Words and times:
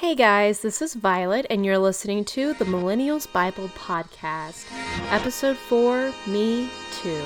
Hey 0.00 0.14
guys, 0.14 0.60
this 0.60 0.80
is 0.80 0.94
Violet, 0.94 1.44
and 1.50 1.66
you're 1.66 1.76
listening 1.76 2.24
to 2.26 2.54
the 2.54 2.64
Millennials 2.64 3.30
Bible 3.32 3.66
Podcast, 3.70 4.66
Episode 5.10 5.56
4 5.56 6.12
Me 6.28 6.70
Too. 7.02 7.24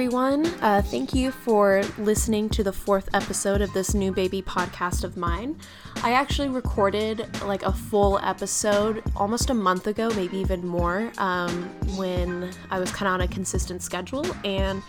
Everyone, 0.00 0.46
uh, 0.62 0.80
thank 0.80 1.12
you 1.12 1.30
for 1.30 1.82
listening 1.98 2.48
to 2.48 2.64
the 2.64 2.72
fourth 2.72 3.10
episode 3.12 3.60
of 3.60 3.70
this 3.74 3.92
new 3.92 4.10
baby 4.10 4.40
podcast 4.40 5.04
of 5.04 5.14
mine. 5.18 5.54
I 6.02 6.12
actually 6.12 6.48
recorded 6.48 7.28
like 7.42 7.64
a 7.64 7.72
full 7.72 8.18
episode 8.20 9.02
almost 9.14 9.50
a 9.50 9.54
month 9.54 9.86
ago, 9.86 10.08
maybe 10.14 10.38
even 10.38 10.66
more, 10.66 11.12
um, 11.18 11.64
when 11.98 12.50
I 12.70 12.78
was 12.78 12.90
kind 12.90 13.08
of 13.08 13.12
on 13.12 13.20
a 13.20 13.28
consistent 13.28 13.82
schedule, 13.82 14.24
and 14.42 14.82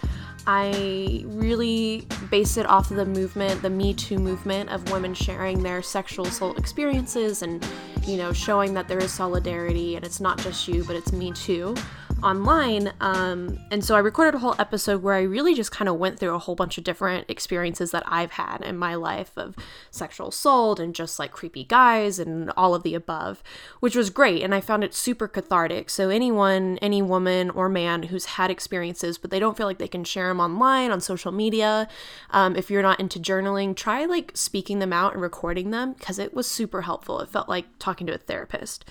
I 0.48 1.26
really 1.26 2.08
based 2.30 2.58
it 2.58 2.66
off 2.66 2.90
of 2.90 2.96
the 2.96 3.06
movement, 3.06 3.62
the 3.62 3.70
Me 3.70 3.94
Too 3.94 4.18
movement 4.18 4.70
of 4.70 4.90
women 4.94 5.14
sharing 5.14 5.62
their 5.62 5.82
sexual 5.82 6.28
assault 6.28 6.58
experiences 6.58 7.42
and, 7.42 7.68
you 8.08 8.16
know, 8.16 8.32
showing 8.32 8.74
that 8.76 8.88
there 8.88 9.00
is 9.00 9.12
solidarity 9.12 9.98
and 9.98 10.06
it's 10.06 10.22
not 10.22 10.38
just 10.38 10.70
you, 10.70 10.86
but 10.86 10.96
it's 10.96 11.12
me 11.12 11.34
too 11.34 11.76
online. 12.24 12.94
Um, 13.00 13.60
and 13.72 13.84
so 13.84 13.96
I 13.96 14.00
recorded 14.00 14.36
a 14.36 14.40
whole 14.40 14.56
episode 14.60 15.02
where 15.02 15.14
I 15.14 15.22
really 15.22 15.54
just 15.54 15.72
kind 15.72 15.90
of 15.90 15.98
went 15.98 16.20
through 16.20 16.36
a 16.36 16.40
whole 16.40 16.56
bunch 16.56 16.78
of 16.78 16.84
different 16.84 17.30
experiences 17.30 17.92
that 17.92 18.04
I've 18.06 18.32
had 18.32 18.62
in 18.62 18.78
my 18.78 18.96
life 18.96 19.32
of 19.38 19.56
sexual 19.90 20.30
assault 20.30 20.80
and 20.80 20.94
just 20.94 21.20
like 21.20 21.32
creepy 21.32 21.64
guys 21.64 22.20
and 22.20 22.52
all 22.58 22.76
of 22.76 22.84
the 22.84 22.96
above, 22.96 23.44
which 23.80 23.96
was 23.96 24.10
great. 24.10 24.44
And 24.44 24.54
I 24.54 24.62
found 24.62 24.84
it 24.84 24.94
super 24.94 25.28
cathartic. 25.28 25.90
So, 25.90 26.10
anyone, 26.10 26.78
any 26.82 27.02
woman 27.02 27.50
or 27.50 27.70
man 27.70 28.04
who's 28.04 28.26
had 28.26 28.52
experiences, 28.52 29.18
but 29.18 29.32
they 29.32 29.40
don't 29.40 29.58
feel 29.58 29.68
like 29.68 29.80
they 29.80 29.88
can 29.88 30.04
share 30.04 30.28
them 30.28 30.40
online 30.40 30.92
on 30.92 31.02
social 31.02 31.32
media, 31.32 31.88
um, 32.30 32.56
if 32.56 32.70
you're 32.70 32.82
not 32.82 33.00
into 33.00 33.20
journaling, 33.20 33.76
try 33.76 34.06
like 34.06 34.32
speaking 34.36 34.80
them 34.80 34.94
out 34.94 35.14
and 35.14 35.22
recording 35.22 35.72
them 35.72 35.94
because 35.94 36.20
it 36.20 36.34
was 36.34 36.48
super 36.48 36.82
helpful. 36.84 37.20
It 37.20 37.30
felt 37.30 37.50
like 37.50 37.66
talking 37.80 38.08
to 38.08 38.14
a 38.14 38.18
therapist. 38.18 38.86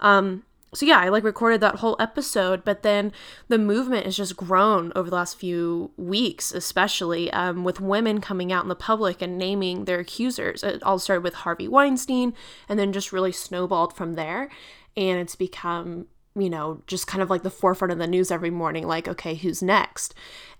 Um, 0.00 0.44
so 0.74 0.86
yeah, 0.86 0.98
I 0.98 1.08
like 1.08 1.24
recorded 1.24 1.60
that 1.60 1.76
whole 1.76 1.96
episode, 1.98 2.64
but 2.64 2.82
then 2.82 3.12
the 3.48 3.58
movement 3.58 4.04
has 4.04 4.16
just 4.16 4.36
grown 4.36 4.92
over 4.94 5.08
the 5.08 5.16
last 5.16 5.38
few 5.38 5.90
weeks, 5.96 6.52
especially 6.52 7.30
um, 7.32 7.64
with 7.64 7.80
women 7.80 8.20
coming 8.20 8.52
out 8.52 8.64
in 8.64 8.68
the 8.68 8.74
public 8.74 9.22
and 9.22 9.38
naming 9.38 9.84
their 9.84 10.00
accusers. 10.00 10.62
It 10.62 10.82
all 10.82 10.98
started 10.98 11.22
with 11.22 11.34
Harvey 11.34 11.68
Weinstein, 11.68 12.34
and 12.68 12.78
then 12.78 12.92
just 12.92 13.12
really 13.12 13.32
snowballed 13.32 13.94
from 13.94 14.14
there, 14.14 14.50
and 14.96 15.20
it's 15.20 15.36
become 15.36 16.06
you 16.36 16.50
know 16.50 16.82
just 16.86 17.06
kind 17.06 17.22
of 17.22 17.30
like 17.30 17.42
the 17.42 17.50
forefront 17.50 17.92
of 17.92 17.98
the 17.98 18.06
news 18.06 18.30
every 18.30 18.50
morning 18.50 18.86
like 18.86 19.06
okay 19.06 19.36
who's 19.36 19.62
next 19.62 20.14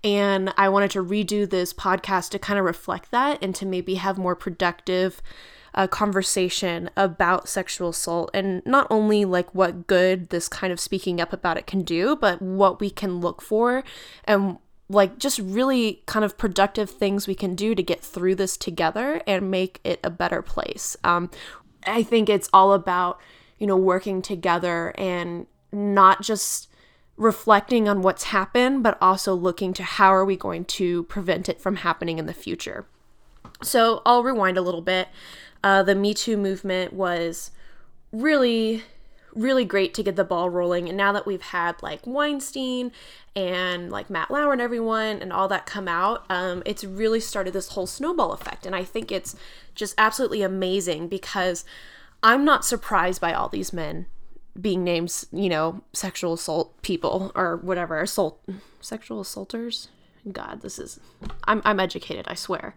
and 0.05 0.53
i 0.57 0.69
wanted 0.69 0.89
to 0.89 1.03
redo 1.03 1.49
this 1.49 1.73
podcast 1.73 2.29
to 2.29 2.39
kind 2.39 2.57
of 2.57 2.63
reflect 2.63 3.11
that 3.11 3.37
and 3.43 3.53
to 3.53 3.65
maybe 3.65 3.95
have 3.95 4.17
more 4.17 4.35
productive 4.35 5.21
a 5.75 5.87
conversation 5.87 6.89
about 6.95 7.49
sexual 7.49 7.89
assault 7.89 8.31
and 8.33 8.65
not 8.65 8.87
only 8.89 9.25
like 9.25 9.53
what 9.53 9.87
good 9.87 10.29
this 10.29 10.47
kind 10.47 10.71
of 10.71 10.79
speaking 10.79 11.19
up 11.19 11.33
about 11.33 11.57
it 11.57 11.67
can 11.67 11.81
do, 11.81 12.15
but 12.15 12.41
what 12.41 12.79
we 12.79 12.89
can 12.89 13.19
look 13.19 13.41
for 13.41 13.83
and 14.23 14.57
like 14.87 15.17
just 15.17 15.39
really 15.39 16.01
kind 16.05 16.23
of 16.23 16.37
productive 16.37 16.89
things 16.89 17.27
we 17.27 17.35
can 17.35 17.55
do 17.55 17.75
to 17.75 17.83
get 17.83 18.01
through 18.01 18.35
this 18.35 18.55
together 18.55 19.21
and 19.27 19.51
make 19.51 19.79
it 19.83 19.99
a 20.03 20.09
better 20.09 20.41
place. 20.41 20.95
Um, 21.03 21.29
I 21.85 22.03
think 22.03 22.29
it's 22.29 22.49
all 22.53 22.73
about, 22.73 23.19
you 23.59 23.67
know, 23.67 23.77
working 23.77 24.21
together 24.21 24.93
and 24.97 25.45
not 25.71 26.21
just 26.21 26.69
reflecting 27.17 27.89
on 27.89 28.01
what's 28.01 28.25
happened, 28.25 28.83
but 28.83 28.97
also 29.01 29.33
looking 29.33 29.73
to 29.73 29.83
how 29.83 30.13
are 30.13 30.25
we 30.25 30.35
going 30.35 30.65
to 30.65 31.03
prevent 31.03 31.49
it 31.49 31.59
from 31.59 31.77
happening 31.77 32.17
in 32.17 32.25
the 32.27 32.33
future. 32.33 32.85
So 33.63 34.01
I'll 34.05 34.23
rewind 34.23 34.57
a 34.57 34.61
little 34.61 34.81
bit 34.81 35.07
uh, 35.65 35.81
the 35.81 35.95
Me 35.95 36.13
Too 36.13 36.37
movement 36.37 36.93
was 36.93 37.49
really, 38.11 38.83
really 39.33 39.65
great 39.65 39.95
to 39.95 40.03
get 40.03 40.15
the 40.15 40.23
ball 40.23 40.47
rolling. 40.47 40.87
And 40.87 40.95
now 40.95 41.11
that 41.11 41.25
we've 41.25 41.41
had 41.41 41.81
like 41.81 42.05
Weinstein 42.05 42.91
and 43.35 43.91
like 43.91 44.07
Matt 44.11 44.29
Lauer 44.29 44.53
and 44.53 44.61
everyone 44.61 45.23
and 45.23 45.33
all 45.33 45.47
that 45.47 45.65
come 45.65 45.87
out, 45.87 46.23
um, 46.29 46.61
it's 46.67 46.83
really 46.83 47.19
started 47.19 47.53
this 47.53 47.69
whole 47.69 47.87
snowball 47.87 48.31
effect. 48.31 48.67
And 48.67 48.75
I 48.75 48.83
think 48.83 49.11
it's 49.11 49.35
just 49.73 49.95
absolutely 49.97 50.43
amazing 50.43 51.07
because 51.07 51.65
I'm 52.21 52.45
not 52.45 52.63
surprised 52.63 53.19
by 53.19 53.33
all 53.33 53.49
these 53.49 53.73
men 53.73 54.05
being 54.61 54.83
named, 54.83 55.25
you 55.31 55.49
know, 55.49 55.81
sexual 55.93 56.33
assault 56.33 56.79
people 56.83 57.31
or 57.33 57.57
whatever, 57.57 57.99
assault, 57.99 58.39
sexual 58.81 59.19
assaulters. 59.19 59.87
God, 60.31 60.61
this 60.61 60.77
is, 60.77 60.99
I'm, 61.45 61.63
I'm 61.65 61.79
educated, 61.79 62.25
I 62.27 62.35
swear. 62.35 62.75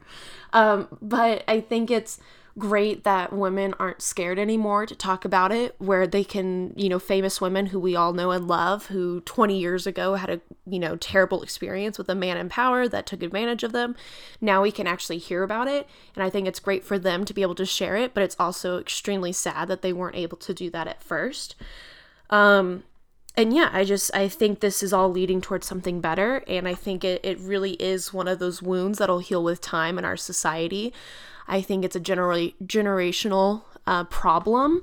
Um, 0.55 0.89
but 1.03 1.45
I 1.47 1.61
think 1.61 1.91
it's, 1.91 2.19
great 2.59 3.05
that 3.05 3.33
women 3.33 3.75
aren't 3.79 4.03
scared 4.03 4.39
anymore 4.39 4.85
to 4.85 4.95
talk 4.95 5.25
about 5.25 5.53
it 5.53 5.75
where 5.79 6.07
they 6.07 6.25
can 6.25 6.73
you 6.77 6.89
know 6.89 6.99
famous 6.99 7.41
women 7.41 7.67
who 7.67 7.79
we 7.79 7.95
all 7.95 8.13
know 8.13 8.31
and 8.31 8.49
love 8.49 8.87
who 8.87 9.21
20 9.23 9.59
years 9.59 9.87
ago 9.87 10.15
had 10.15 10.29
a 10.29 10.41
you 10.67 10.79
know 10.79 10.97
terrible 10.97 11.43
experience 11.43 11.97
with 11.97 12.09
a 12.09 12.15
man 12.15 12.37
in 12.37 12.49
power 12.49 12.89
that 12.89 13.07
took 13.07 13.23
advantage 13.23 13.63
of 13.63 13.73
them 13.73 13.95
now 14.41 14.63
we 14.63 14.73
can 14.73 14.87
actually 14.87 15.19
hear 15.19 15.43
about 15.43 15.69
it 15.69 15.87
and 16.17 16.23
i 16.23 16.31
think 16.31 16.47
it's 16.47 16.61
great 16.61 16.85
for 16.85 16.99
them 16.99 17.25
to 17.25 17.33
be 17.33 17.43
able 17.43 17.55
to 17.55 17.67
share 17.67 17.97
it 17.97 18.13
but 18.13 18.23
it's 18.23 18.37
also 18.39 18.79
extremely 18.79 19.33
sad 19.33 19.69
that 19.69 19.83
they 19.83 19.93
weren't 19.93 20.17
able 20.17 20.37
to 20.37 20.53
do 20.53 20.71
that 20.71 20.89
at 20.89 21.03
first. 21.03 21.55
Um 22.31 22.83
and 23.39 23.55
yeah 23.55 23.71
i 23.73 23.85
just 23.85 24.15
i 24.15 24.29
think 24.29 24.61
this 24.61 24.83
is 24.83 24.93
all 24.93 25.11
leading 25.11 25.41
towards 25.41 25.67
something 25.67 26.01
better 26.01 26.45
and 26.47 26.69
i 26.69 26.75
think 26.75 27.05
it, 27.05 27.25
it 27.25 27.39
really 27.39 27.73
is 27.75 28.13
one 28.13 28.29
of 28.29 28.39
those 28.39 28.61
wounds 28.61 28.99
that'll 28.99 29.21
heal 29.21 29.43
with 29.43 29.61
time 29.61 29.99
in 29.99 30.05
our 30.05 30.17
society 30.17 30.93
I 31.49 31.63
think 31.63 31.85
it's 31.85 31.97
a 31.97 32.01
generally 32.01 32.55
generational 32.63 33.63
uh, 33.87 34.05
problem. 34.05 34.83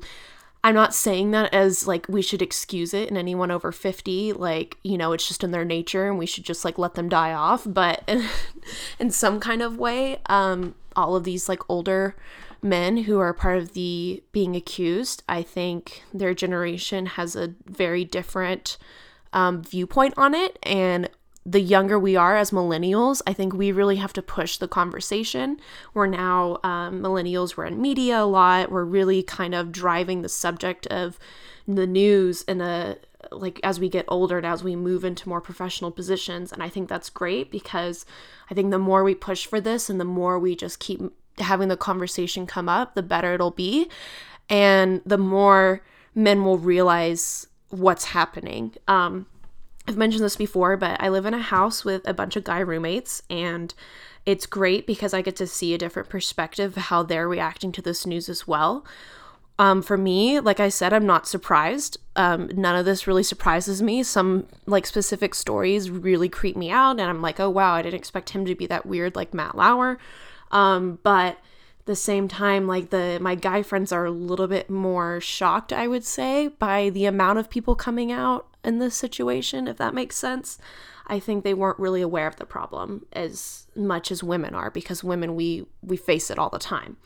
I'm 0.64 0.74
not 0.74 0.96
saying 0.96 1.30
that 1.32 1.54
as 1.54 1.88
like 1.88 2.08
we 2.10 2.24
should 2.24 2.42
excuse 2.42 2.92
it 2.92 3.08
in 3.08 3.18
anyone 3.18 3.52
over 3.52 3.72
50, 3.72 4.34
like, 4.34 4.78
you 4.84 4.98
know, 4.98 5.14
it's 5.14 5.28
just 5.28 5.44
in 5.44 5.52
their 5.52 5.64
nature 5.64 6.10
and 6.10 6.18
we 6.18 6.26
should 6.26 6.44
just 6.44 6.66
like 6.66 6.80
let 6.80 6.96
them 6.96 7.08
die 7.08 7.34
off. 7.34 7.68
But 7.68 8.10
in 9.00 9.12
some 9.12 9.40
kind 9.40 9.62
of 9.62 9.78
way, 9.78 10.18
um, 10.26 10.74
all 10.96 11.16
of 11.16 11.24
these 11.24 11.48
like 11.48 11.70
older 11.70 12.16
men 12.66 12.98
who 12.98 13.20
are 13.20 13.34
part 13.34 13.60
of 13.60 13.74
the 13.74 14.24
being 14.32 14.56
accused, 14.56 15.24
I 15.30 15.44
think 15.44 16.04
their 16.14 16.34
generation 16.34 17.06
has 17.06 17.36
a 17.36 17.54
very 17.66 18.04
different 18.04 18.78
um, 19.32 19.64
viewpoint 19.64 20.16
on 20.18 20.34
it. 20.34 20.58
And 20.64 21.10
the 21.46 21.62
younger 21.62 22.00
we 22.00 22.16
are 22.16 22.36
as 22.36 22.50
millennials, 22.50 23.22
I 23.28 23.34
think 23.34 23.54
we 23.54 23.72
really 23.72 23.98
have 23.98 24.14
to 24.14 24.22
push 24.24 24.58
the 24.58 24.68
conversation. 24.68 25.60
We're 25.94 26.08
now 26.08 26.58
um, 26.64 27.02
millennials, 27.02 27.56
we're 27.56 27.66
in 27.66 27.80
media 27.80 28.24
a 28.24 28.26
lot. 28.26 28.72
We're 28.72 28.84
really 28.84 29.22
kind 29.22 29.54
of 29.54 29.72
driving 29.72 30.24
the 30.24 30.30
subject 30.30 30.88
of 30.88 31.20
the 31.68 31.86
news 31.86 32.42
in 32.44 32.62
a 32.62 32.98
like 33.32 33.60
as 33.64 33.80
we 33.80 33.90
get 33.90 34.06
older 34.08 34.38
and 34.38 34.46
as 34.46 34.64
we 34.64 34.76
move 34.76 35.04
into 35.04 35.30
more 35.30 35.42
professional 35.42 35.92
positions. 35.92 36.52
And 36.52 36.64
I 36.64 36.70
think 36.70 36.90
that's 36.90 37.10
great 37.10 37.52
because 37.52 38.06
I 38.50 38.54
think 38.54 38.72
the 38.72 38.80
more 38.80 39.04
we 39.04 39.16
push 39.16 39.46
for 39.46 39.60
this 39.60 39.90
and 39.90 40.00
the 40.00 40.06
more 40.06 40.40
we 40.40 40.56
just 40.56 40.80
keep 40.80 41.02
having 41.40 41.68
the 41.68 41.78
conversation 41.78 42.46
come 42.46 42.70
up, 42.70 42.96
the 42.96 43.04
better 43.04 43.34
it'll 43.34 43.52
be. 43.52 43.90
And 44.50 45.02
the 45.06 45.18
more 45.18 45.82
men 46.14 46.44
will 46.44 46.58
realize 46.58 47.48
what's 47.70 48.06
happening. 48.06 48.74
Um, 48.88 49.26
I've 49.88 49.98
mentioned 49.98 50.24
this 50.24 50.36
before, 50.36 50.78
but 50.78 51.02
I 51.02 51.10
live 51.10 51.26
in 51.26 51.34
a 51.34 51.42
house 51.42 51.86
with 51.86 52.08
a 52.08 52.14
bunch 52.14 52.36
of 52.36 52.44
guy 52.44 52.60
roommates, 52.60 53.22
and 53.30 53.74
it's 54.26 54.46
great 54.46 54.88
because 54.88 55.14
I 55.14 55.22
get 55.22 55.36
to 55.38 55.48
see 55.48 55.74
a 55.74 55.78
different 55.78 56.10
perspective 56.10 56.76
of 56.78 56.84
how 56.84 57.04
they're 57.04 57.28
reacting 57.28 57.72
to 57.74 57.82
this 57.82 58.06
news 58.06 58.28
as 58.28 58.48
well. 58.48 58.86
Um, 59.58 59.82
for 59.82 59.96
me, 59.96 60.40
like 60.40 60.60
I 60.60 60.70
said, 60.70 60.92
I'm 60.92 61.06
not 61.06 61.28
surprised. 61.28 61.98
Um, 62.16 62.50
none 62.56 62.76
of 62.76 62.86
this 62.86 63.08
really 63.08 63.24
surprises 63.24 63.82
me. 63.82 64.04
Some 64.04 64.48
like 64.66 64.86
specific 64.86 65.34
stories 65.34 65.90
really 65.90 66.30
creep 66.30 66.58
me 66.58 66.72
out, 66.72 67.00
and 67.00 67.02
I'm 67.02 67.22
like, 67.22 67.40
oh 67.40 67.50
wow, 67.50 67.74
I 67.74 67.82
didn't 67.82 68.00
expect 68.00 68.32
him 68.32 68.46
to 68.46 68.56
be 68.56 68.66
that 68.68 68.86
weird, 68.86 69.16
like 69.16 69.34
Matt 69.34 69.56
Lauer. 69.56 70.00
Um, 70.52 71.00
but 71.04 71.40
the 71.86 71.96
same 71.96 72.28
time 72.28 72.66
like 72.66 72.90
the 72.90 73.20
my 73.22 73.36
guy 73.36 73.62
friends 73.62 73.92
are 73.92 74.06
a 74.06 74.12
little 74.12 74.48
bit 74.48 74.72
more 74.72 75.22
shocked 75.22 75.72
i 75.72 75.88
would 75.88 76.04
say 76.04 76.48
by 76.48 76.90
the 76.90 77.06
amount 77.06 77.38
of 77.38 77.48
people 77.48 77.76
coming 77.76 78.12
out 78.12 78.48
in 78.66 78.80
this 78.80 78.96
situation, 78.96 79.68
if 79.68 79.78
that 79.78 79.94
makes 79.94 80.18
sense. 80.18 80.58
I 81.08 81.20
think 81.20 81.44
they 81.44 81.54
weren't 81.54 81.80
really 81.80 82.02
aware 82.02 82.28
of 82.28 82.38
the 82.38 82.46
problem 82.46 83.06
as 83.14 83.68
much 83.76 84.12
as 84.12 84.24
women 84.24 84.56
are 84.56 84.72
because 84.72 85.04
women 85.04 85.36
we 85.36 85.68
we 85.84 85.98
face 85.98 86.32
it 86.32 86.40
all 86.40 86.50
the 86.50 86.60
time. 86.60 86.98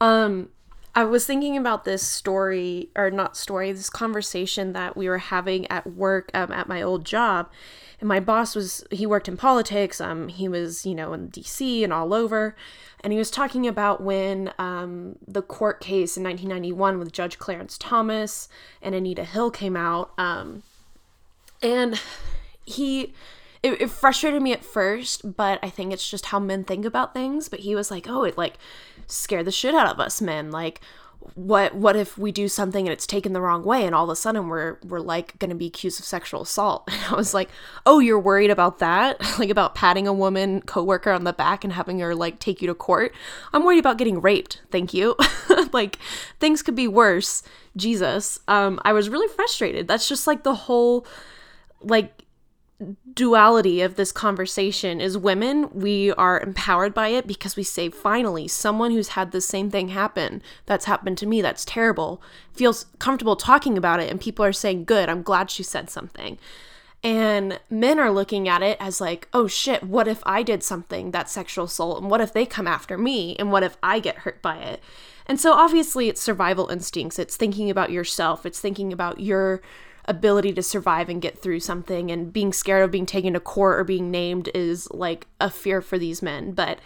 Um 0.00 0.48
I 0.94 1.04
was 1.04 1.24
thinking 1.24 1.56
about 1.56 1.84
this 1.84 2.02
story, 2.02 2.90
or 2.96 3.10
not 3.10 3.36
story, 3.36 3.70
this 3.72 3.90
conversation 3.90 4.72
that 4.72 4.96
we 4.96 5.08
were 5.08 5.18
having 5.18 5.66
at 5.70 5.86
work 5.86 6.30
um, 6.34 6.50
at 6.52 6.68
my 6.68 6.82
old 6.82 7.04
job. 7.04 7.48
And 8.00 8.08
my 8.08 8.18
boss 8.18 8.56
was, 8.56 8.84
he 8.90 9.06
worked 9.06 9.28
in 9.28 9.36
politics. 9.36 10.00
Um, 10.00 10.28
he 10.28 10.48
was, 10.48 10.86
you 10.86 10.94
know, 10.94 11.12
in 11.12 11.28
DC 11.28 11.84
and 11.84 11.92
all 11.92 12.12
over. 12.12 12.56
And 13.02 13.12
he 13.12 13.18
was 13.18 13.30
talking 13.30 13.66
about 13.66 14.02
when 14.02 14.52
um, 14.58 15.16
the 15.26 15.42
court 15.42 15.80
case 15.80 16.16
in 16.16 16.24
1991 16.24 16.98
with 16.98 17.12
Judge 17.12 17.38
Clarence 17.38 17.78
Thomas 17.78 18.48
and 18.82 18.94
Anita 18.94 19.24
Hill 19.24 19.50
came 19.50 19.76
out. 19.76 20.12
Um, 20.18 20.62
and 21.62 22.00
he, 22.64 23.14
it, 23.62 23.82
it 23.82 23.90
frustrated 23.90 24.42
me 24.42 24.52
at 24.52 24.64
first, 24.64 25.36
but 25.36 25.58
I 25.62 25.70
think 25.70 25.92
it's 25.92 26.08
just 26.08 26.26
how 26.26 26.38
men 26.38 26.64
think 26.64 26.84
about 26.84 27.14
things. 27.14 27.48
But 27.48 27.60
he 27.60 27.74
was 27.74 27.90
like, 27.90 28.08
oh, 28.08 28.24
it 28.24 28.38
like 28.38 28.54
scared 29.06 29.46
the 29.46 29.52
shit 29.52 29.74
out 29.74 29.92
of 29.92 30.00
us 30.00 30.20
men. 30.20 30.50
Like, 30.50 30.80
what 31.34 31.74
what 31.74 31.96
if 31.96 32.16
we 32.16 32.32
do 32.32 32.48
something 32.48 32.86
and 32.86 32.92
it's 32.92 33.06
taken 33.06 33.34
the 33.34 33.40
wrong 33.40 33.62
way 33.62 33.84
and 33.84 33.94
all 33.94 34.04
of 34.04 34.10
a 34.10 34.16
sudden 34.16 34.48
we're 34.48 34.78
we're 34.82 35.00
like 35.00 35.38
going 35.38 35.50
to 35.50 35.54
be 35.54 35.66
accused 35.66 36.00
of 36.00 36.06
sexual 36.06 36.42
assault? 36.42 36.88
And 36.90 37.12
i 37.12 37.14
was 37.14 37.34
like 37.34 37.50
oh 37.84 37.98
you're 37.98 38.18
worried 38.18 38.50
about 38.50 38.78
that? 38.78 39.20
Like 39.38 39.50
about 39.50 39.74
patting 39.74 40.06
a 40.06 40.12
woman 40.12 40.62
coworker 40.62 41.10
on 41.10 41.24
the 41.24 41.32
back 41.32 41.64
and 41.64 41.72
having 41.72 41.98
her 42.00 42.14
like 42.14 42.38
take 42.38 42.62
you 42.62 42.68
to 42.68 42.74
court? 42.74 43.14
I'm 43.52 43.64
worried 43.64 43.78
about 43.78 43.98
getting 43.98 44.20
raped. 44.20 44.62
Thank 44.70 44.94
you. 44.94 45.16
Like 45.72 45.98
things 46.40 46.62
could 46.62 46.74
be 46.74 46.88
worse. 46.88 47.44
Jesus. 47.76 48.40
Um 48.48 48.80
i 48.84 48.92
was 48.92 49.08
really 49.08 49.28
frustrated. 49.28 49.86
That's 49.86 50.08
just 50.08 50.26
like 50.26 50.42
the 50.42 50.54
whole 50.54 51.06
like 51.82 52.24
duality 53.12 53.82
of 53.82 53.96
this 53.96 54.12
conversation 54.12 55.00
is 55.00 55.18
women 55.18 55.68
we 55.72 56.12
are 56.12 56.40
empowered 56.40 56.94
by 56.94 57.08
it 57.08 57.26
because 57.26 57.54
we 57.54 57.62
say 57.62 57.90
finally 57.90 58.48
someone 58.48 58.90
who's 58.90 59.08
had 59.08 59.32
the 59.32 59.40
same 59.40 59.70
thing 59.70 59.88
happen 59.88 60.42
that's 60.64 60.86
happened 60.86 61.18
to 61.18 61.26
me 61.26 61.42
that's 61.42 61.64
terrible 61.64 62.22
feels 62.54 62.86
comfortable 62.98 63.36
talking 63.36 63.76
about 63.76 64.00
it 64.00 64.10
and 64.10 64.20
people 64.20 64.44
are 64.44 64.52
saying 64.52 64.84
good 64.84 65.08
i'm 65.08 65.22
glad 65.22 65.50
she 65.50 65.62
said 65.62 65.90
something. 65.90 66.38
And 67.02 67.58
men 67.70 67.98
are 67.98 68.10
looking 68.10 68.46
at 68.46 68.62
it 68.62 68.76
as 68.78 69.00
like 69.00 69.28
oh 69.32 69.46
shit 69.46 69.82
what 69.82 70.06
if 70.06 70.22
i 70.24 70.42
did 70.42 70.62
something 70.62 71.10
that's 71.10 71.32
sexual 71.32 71.64
assault 71.64 72.02
and 72.02 72.10
what 72.10 72.20
if 72.20 72.32
they 72.32 72.44
come 72.44 72.66
after 72.66 72.98
me 72.98 73.36
and 73.36 73.50
what 73.50 73.62
if 73.62 73.78
i 73.82 74.00
get 74.00 74.18
hurt 74.18 74.42
by 74.42 74.58
it? 74.58 74.82
And 75.26 75.40
so 75.40 75.52
obviously 75.52 76.08
it's 76.08 76.20
survival 76.20 76.68
instincts. 76.68 77.18
It's 77.18 77.36
thinking 77.36 77.70
about 77.70 77.92
yourself. 77.92 78.44
It's 78.44 78.60
thinking 78.60 78.92
about 78.92 79.20
your 79.20 79.62
ability 80.10 80.52
to 80.52 80.62
survive 80.62 81.08
and 81.08 81.22
get 81.22 81.40
through 81.40 81.60
something 81.60 82.10
and 82.10 82.32
being 82.32 82.52
scared 82.52 82.82
of 82.82 82.90
being 82.90 83.06
taken 83.06 83.32
to 83.34 83.40
court 83.40 83.78
or 83.78 83.84
being 83.84 84.10
named 84.10 84.50
is 84.54 84.90
like 84.90 85.28
a 85.40 85.48
fear 85.48 85.80
for 85.80 85.98
these 85.98 86.20
men. 86.20 86.52
But 86.52 86.80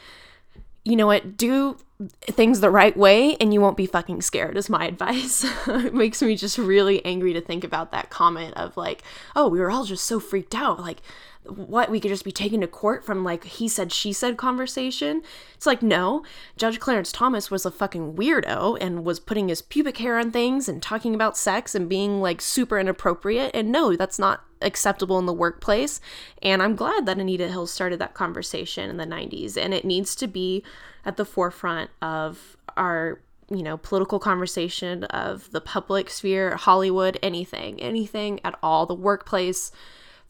you 0.84 0.94
know 0.94 1.06
what? 1.06 1.38
Do 1.38 1.78
things 2.22 2.60
the 2.60 2.70
right 2.70 2.94
way 2.96 3.36
and 3.36 3.54
you 3.54 3.60
won't 3.60 3.78
be 3.78 3.86
fucking 3.86 4.20
scared 4.20 4.56
is 4.58 4.68
my 4.68 4.86
advice. 4.88 5.44
It 5.66 5.94
makes 5.94 6.20
me 6.20 6.36
just 6.36 6.58
really 6.58 7.04
angry 7.04 7.32
to 7.32 7.40
think 7.40 7.64
about 7.64 7.90
that 7.92 8.10
comment 8.10 8.54
of 8.56 8.76
like 8.76 9.02
oh 9.34 9.48
we 9.48 9.58
were 9.58 9.70
all 9.70 9.84
just 9.84 10.04
so 10.04 10.20
freaked 10.20 10.54
out. 10.54 10.78
Like 10.78 11.00
what 11.46 11.90
we 11.90 12.00
could 12.00 12.10
just 12.10 12.24
be 12.24 12.32
taken 12.32 12.60
to 12.60 12.66
court 12.66 13.04
from 13.04 13.22
like 13.22 13.44
he 13.44 13.68
said 13.68 13.92
she 13.92 14.12
said 14.12 14.36
conversation? 14.36 15.22
It's 15.54 15.66
like 15.66 15.82
no. 15.82 16.24
Judge 16.56 16.80
clarence 16.80 17.12
thomas 17.12 17.50
was 17.50 17.66
a 17.66 17.70
fucking 17.70 18.14
weirdo 18.14 18.78
and 18.80 19.04
was 19.04 19.20
putting 19.20 19.48
his 19.48 19.62
pubic 19.62 19.98
hair 19.98 20.18
on 20.18 20.30
things 20.30 20.68
and 20.68 20.82
talking 20.82 21.14
about 21.14 21.36
sex 21.36 21.74
and 21.74 21.88
being 21.88 22.20
like 22.20 22.40
super 22.40 22.78
inappropriate. 22.78 23.50
And 23.54 23.70
no 23.70 23.94
that's 23.96 24.18
not 24.18 24.44
acceptable 24.62 25.18
in 25.18 25.26
the 25.26 25.32
workplace. 25.32 26.00
And 26.42 26.62
i'm 26.62 26.76
glad 26.76 27.06
that 27.06 27.18
anita 27.18 27.48
hill 27.48 27.66
started 27.66 27.98
that 28.00 28.14
conversation 28.14 28.88
in 28.88 28.96
the 28.96 29.06
90s 29.06 29.56
and 29.56 29.74
it 29.74 29.84
needs 29.84 30.14
to 30.16 30.26
be 30.26 30.64
at 31.04 31.16
the 31.16 31.24
forefront 31.24 31.90
of 32.00 32.56
our 32.76 33.20
you 33.50 33.62
know 33.62 33.76
political 33.76 34.18
conversation 34.18 35.04
of 35.04 35.50
the 35.50 35.60
public 35.60 36.08
sphere 36.08 36.56
hollywood 36.56 37.18
anything 37.22 37.80
anything 37.80 38.40
at 38.44 38.58
all. 38.62 38.86
The 38.86 38.94
workplace 38.94 39.70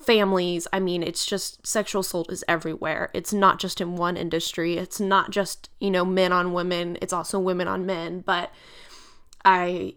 families. 0.04 0.66
I 0.72 0.80
mean, 0.80 1.02
it's 1.02 1.26
just 1.26 1.66
sexual 1.66 2.00
assault 2.00 2.30
is 2.32 2.44
everywhere. 2.48 3.10
It's 3.14 3.32
not 3.32 3.58
just 3.58 3.80
in 3.80 3.96
one 3.96 4.16
industry. 4.16 4.76
It's 4.76 5.00
not 5.00 5.30
just, 5.30 5.70
you 5.80 5.90
know, 5.90 6.04
men 6.04 6.32
on 6.32 6.52
women. 6.52 6.98
It's 7.02 7.12
also 7.12 7.38
women 7.38 7.68
on 7.68 7.86
men. 7.86 8.20
But 8.20 8.50
I, 9.44 9.94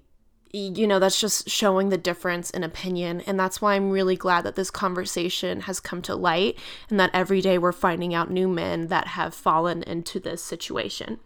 you 0.52 0.88
know, 0.88 1.00
that's 1.00 1.20
just 1.20 1.50
showing 1.50 1.90
the 1.90 1.98
difference 1.98 2.50
in 2.50 2.64
opinion. 2.64 3.22
And 3.22 3.40
that's 3.40 3.62
why 3.62 3.76
I'm 3.76 3.92
really 3.92 4.16
glad 4.16 4.44
that 4.46 4.56
this 4.56 4.72
conversation 4.72 5.62
has 5.62 5.80
come 5.80 6.02
to 6.04 6.16
light 6.16 6.58
and 6.90 7.00
that 7.00 7.12
every 7.14 7.42
day 7.42 7.58
we're 7.58 7.72
finding 7.72 8.14
out 8.14 8.32
new 8.32 8.48
men 8.48 8.88
that 8.88 9.08
have 9.08 9.34
fallen 9.34 9.84
into 9.84 10.20
this 10.20 10.44
situation. 10.44 11.20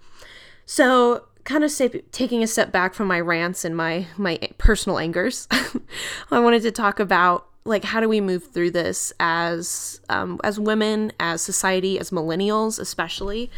So, 0.66 1.26
kind 1.44 1.64
of 1.64 1.72
taking 2.12 2.44
a 2.44 2.48
step 2.48 2.72
back 2.72 2.94
from 2.94 3.08
my 3.08 3.20
rants 3.20 3.66
and 3.66 3.76
my 3.76 4.06
my 4.18 4.38
personal 4.58 5.00
angers, 5.00 5.48
I 6.32 6.40
wanted 6.40 6.62
to 6.64 6.72
talk 6.72 7.00
about 7.00 7.51
like 7.64 7.84
how 7.84 8.00
do 8.00 8.10
we 8.10 8.22
move 8.22 8.52
through 8.52 8.72
this 8.72 9.14
as 9.20 10.02
um, 10.10 10.40
as 10.44 10.60
women 10.60 11.12
as 11.20 11.42
society 11.42 12.00
as 12.00 12.12
millennials 12.12 12.80
especially? 12.80 13.52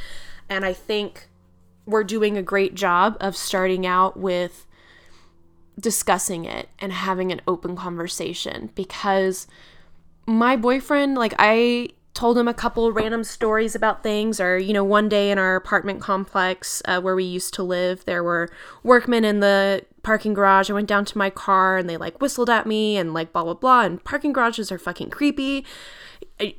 And 0.50 0.66
i 0.66 0.74
think 0.74 1.30
we're 1.86 2.04
doing 2.04 2.38
a 2.38 2.44
great 2.44 2.76
job 2.76 3.18
of 3.20 3.36
starting 3.36 3.86
out 3.86 4.18
with 4.18 4.66
discussing 5.80 6.46
it 6.46 6.70
and 6.80 6.94
having 6.94 7.32
an 7.32 7.42
open 7.48 7.76
conversation 7.76 8.70
because 8.76 9.48
my 10.26 10.56
boyfriend 10.56 11.16
like 11.16 11.34
i 11.40 11.90
told 12.14 12.38
him 12.38 12.48
a 12.48 12.54
couple 12.54 12.92
random 12.92 13.24
stories 13.24 13.74
about 13.74 14.04
things 14.04 14.40
or 14.40 14.58
you 14.58 14.72
know 14.72 14.84
one 14.84 15.10
day 15.10 15.32
in 15.32 15.40
our 15.40 15.56
apartment 15.56 16.00
complex 16.00 16.82
uh, 16.86 17.02
where 17.02 17.16
we 17.16 17.24
used 17.24 17.56
to 17.56 17.64
live 17.64 18.06
there 18.06 18.24
were 18.24 18.50
workmen 18.84 19.26
in 19.26 19.40
the 19.40 19.84
parking 20.04 20.34
garage 20.34 20.70
i 20.70 20.74
went 20.74 20.88
down 20.88 21.06
to 21.06 21.18
my 21.18 21.30
car 21.30 21.78
and 21.78 21.90
they 21.90 21.98
like 21.98 22.22
whistled 22.22 22.50
at 22.50 22.68
me 22.68 22.98
and 22.98 23.14
like 23.14 23.32
blah 23.34 23.44
blah 23.44 23.54
blah. 23.54 23.82
And 23.82 24.04
parking 24.04 24.34
garages 24.34 24.72
are 24.72 24.78
fucking 24.78 25.10
creepy. 25.10 25.66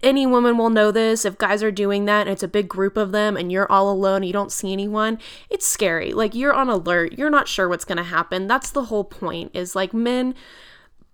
Any 0.02 0.26
woman 0.26 0.58
will 0.58 0.70
know 0.70 0.90
this. 0.90 1.24
If 1.24 1.38
guys 1.38 1.62
are 1.62 1.70
doing 1.70 2.04
that 2.06 2.22
and 2.22 2.30
it's 2.30 2.42
a 2.42 2.48
big 2.48 2.68
group 2.68 2.96
of 2.96 3.12
them 3.12 3.36
and 3.36 3.52
you're 3.52 3.70
all 3.70 3.90
alone 3.90 4.22
you 4.22 4.32
don't 4.32 4.52
see 4.52 4.72
anyone 4.72 5.18
it's 5.50 5.66
scary. 5.66 6.12
Like 6.12 6.34
you're 6.34 6.54
on 6.54 6.68
alert. 6.68 7.12
You're 7.12 7.30
not 7.30 7.48
sure 7.48 7.68
what's 7.68 7.84
going 7.84 7.98
to 7.98 8.04
happen. 8.04 8.46
That's 8.46 8.70
the 8.70 8.84
whole 8.84 9.04
point 9.04 9.50
is 9.54 9.76
like 9.76 9.94
men 9.94 10.34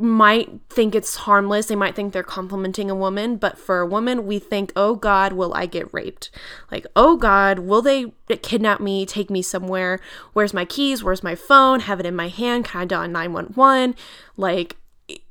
might 0.00 0.60
think 0.68 0.94
it's 0.94 1.16
harmless. 1.16 1.66
They 1.66 1.76
might 1.76 1.94
think 1.94 2.12
they're 2.12 2.22
complimenting 2.22 2.90
a 2.90 2.94
woman, 2.94 3.36
but 3.36 3.58
for 3.58 3.80
a 3.80 3.86
woman, 3.86 4.26
we 4.26 4.38
think, 4.38 4.72
oh 4.76 4.94
God, 4.94 5.32
will 5.32 5.54
I 5.54 5.66
get 5.66 5.92
raped? 5.92 6.30
Like, 6.70 6.86
oh 6.96 7.16
God, 7.16 7.60
will 7.60 7.82
they 7.82 8.12
kidnap 8.42 8.80
me, 8.80 9.04
take 9.06 9.30
me 9.30 9.42
somewhere? 9.42 10.00
Where's 10.32 10.54
my 10.54 10.64
keys? 10.64 11.04
Where's 11.04 11.22
my 11.22 11.34
phone? 11.34 11.80
Have 11.80 12.00
it 12.00 12.06
in 12.06 12.16
my 12.16 12.28
hand? 12.28 12.68
I 12.74 12.84
dial 12.84 13.08
911? 13.08 13.94
Like, 14.36 14.76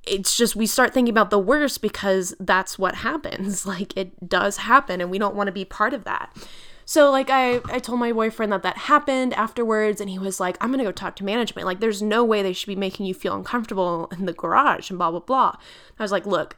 it's 0.04 0.36
just 0.36 0.56
we 0.56 0.66
start 0.66 0.94
thinking 0.94 1.12
about 1.12 1.30
the 1.30 1.40
worst 1.40 1.82
because 1.82 2.36
that's 2.40 2.78
what 2.78 2.96
happens. 2.96 3.66
Like, 3.70 3.96
it 3.96 4.28
does 4.28 4.58
happen, 4.58 5.00
and 5.00 5.12
we 5.12 5.20
don't 5.20 5.36
want 5.36 5.48
to 5.48 5.52
be 5.52 5.64
part 5.64 5.94
of 5.94 6.04
that. 6.04 6.36
So 6.90 7.12
like 7.12 7.30
I 7.30 7.62
I 7.66 7.78
told 7.78 8.00
my 8.00 8.12
boyfriend 8.12 8.52
that 8.52 8.64
that 8.64 8.76
happened 8.76 9.36
afterwards 9.36 10.02
and 10.02 10.10
he 10.10 10.18
was 10.18 10.40
like 10.40 10.58
I'm 10.60 10.70
going 10.70 10.80
to 10.80 10.86
go 10.86 10.92
talk 10.92 11.16
to 11.18 11.24
management. 11.24 11.68
Like 11.68 11.82
there's 11.82 12.02
no 12.02 12.24
way 12.24 12.42
they 12.42 12.52
should 12.52 12.66
be 12.66 12.76
making 12.76 13.06
you 13.06 13.14
feel 13.14 13.36
uncomfortable 13.36 14.08
in 14.12 14.26
the 14.26 14.34
garage 14.34 14.90
and 14.90 14.98
blah 14.98 15.12
blah 15.12 15.20
blah. 15.20 15.56
I 16.00 16.04
was 16.04 16.12
like, 16.12 16.26
"Look, 16.26 16.58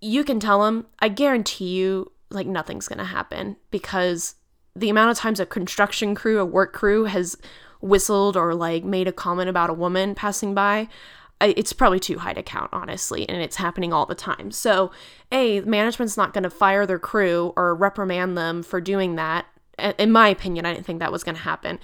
you 0.00 0.24
can 0.24 0.40
tell 0.40 0.64
them. 0.64 0.86
I 0.98 1.08
guarantee 1.08 1.68
you 1.68 2.10
like 2.30 2.48
nothing's 2.48 2.88
going 2.88 2.98
to 2.98 3.04
happen 3.04 3.56
because 3.70 4.34
the 4.74 4.90
amount 4.90 5.12
of 5.12 5.18
times 5.18 5.38
a 5.38 5.46
construction 5.46 6.16
crew, 6.16 6.40
a 6.40 6.44
work 6.44 6.72
crew 6.72 7.04
has 7.04 7.36
whistled 7.80 8.36
or 8.36 8.56
like 8.56 8.82
made 8.82 9.06
a 9.06 9.12
comment 9.12 9.48
about 9.48 9.70
a 9.70 9.74
woman 9.74 10.16
passing 10.16 10.52
by, 10.52 10.88
it's 11.40 11.72
probably 11.72 12.00
too 12.00 12.18
high 12.18 12.32
to 12.32 12.42
count, 12.42 12.70
honestly, 12.72 13.28
and 13.28 13.42
it's 13.42 13.56
happening 13.56 13.92
all 13.92 14.06
the 14.06 14.14
time. 14.14 14.50
So, 14.50 14.90
A, 15.32 15.60
management's 15.60 16.16
not 16.16 16.32
going 16.32 16.44
to 16.44 16.50
fire 16.50 16.86
their 16.86 16.98
crew 16.98 17.52
or 17.56 17.74
reprimand 17.74 18.38
them 18.38 18.62
for 18.62 18.80
doing 18.80 19.16
that. 19.16 19.46
In 19.98 20.12
my 20.12 20.28
opinion, 20.28 20.66
I 20.66 20.72
didn't 20.72 20.86
think 20.86 21.00
that 21.00 21.12
was 21.12 21.24
going 21.24 21.34
to 21.34 21.42
happen. 21.42 21.78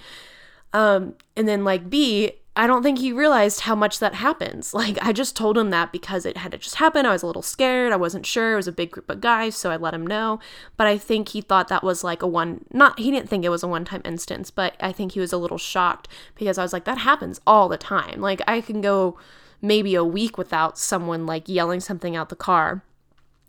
Um, 0.73 1.15
and 1.35 1.47
then, 1.47 1.63
like, 1.63 1.89
B, 1.89 2.31
I 2.55 2.67
don't 2.67 2.83
think 2.83 2.99
he 2.99 3.13
realized 3.13 3.61
how 3.61 3.75
much 3.75 3.99
that 3.99 4.15
happens. 4.15 4.73
Like, 4.81 4.97
I 5.03 5.13
just 5.13 5.35
told 5.35 5.57
him 5.57 5.69
that 5.69 5.91
because 5.91 6.25
it 6.25 6.37
had 6.37 6.53
to 6.53 6.57
just 6.57 6.75
happen. 6.75 7.05
I 7.05 7.11
was 7.11 7.21
a 7.21 7.27
little 7.27 7.43
scared. 7.43 7.93
I 7.93 7.97
wasn't 7.97 8.25
sure. 8.25 8.53
It 8.53 8.55
was 8.55 8.67
a 8.67 8.71
big 8.71 8.91
group 8.91 9.09
of 9.09 9.21
guys, 9.21 9.55
so 9.55 9.69
I 9.69 9.75
let 9.75 9.93
him 9.93 10.07
know. 10.07 10.39
But 10.75 10.87
I 10.87 10.97
think 10.97 11.29
he 11.29 11.41
thought 11.41 11.67
that 11.67 11.83
was 11.83 12.03
like 12.03 12.23
a 12.23 12.27
one, 12.27 12.65
not, 12.73 12.97
he 12.99 13.11
didn't 13.11 13.29
think 13.29 13.45
it 13.45 13.49
was 13.49 13.63
a 13.63 13.67
one 13.67 13.85
time 13.85 14.01
instance, 14.05 14.49
but 14.49 14.75
I 14.79 14.91
think 14.91 15.11
he 15.11 15.19
was 15.19 15.31
a 15.31 15.37
little 15.37 15.59
shocked 15.59 16.07
because 16.35 16.57
I 16.57 16.63
was 16.63 16.73
like, 16.73 16.85
that 16.85 16.99
happens 16.99 17.39
all 17.45 17.69
the 17.69 17.77
time. 17.77 18.21
Like, 18.21 18.41
I 18.47 18.61
can 18.61 18.81
go 18.81 19.17
maybe 19.61 19.95
a 19.95 20.03
week 20.03 20.37
without 20.37 20.77
someone 20.77 21.25
like 21.25 21.47
yelling 21.47 21.79
something 21.79 22.15
out 22.15 22.29
the 22.29 22.35
car. 22.35 22.83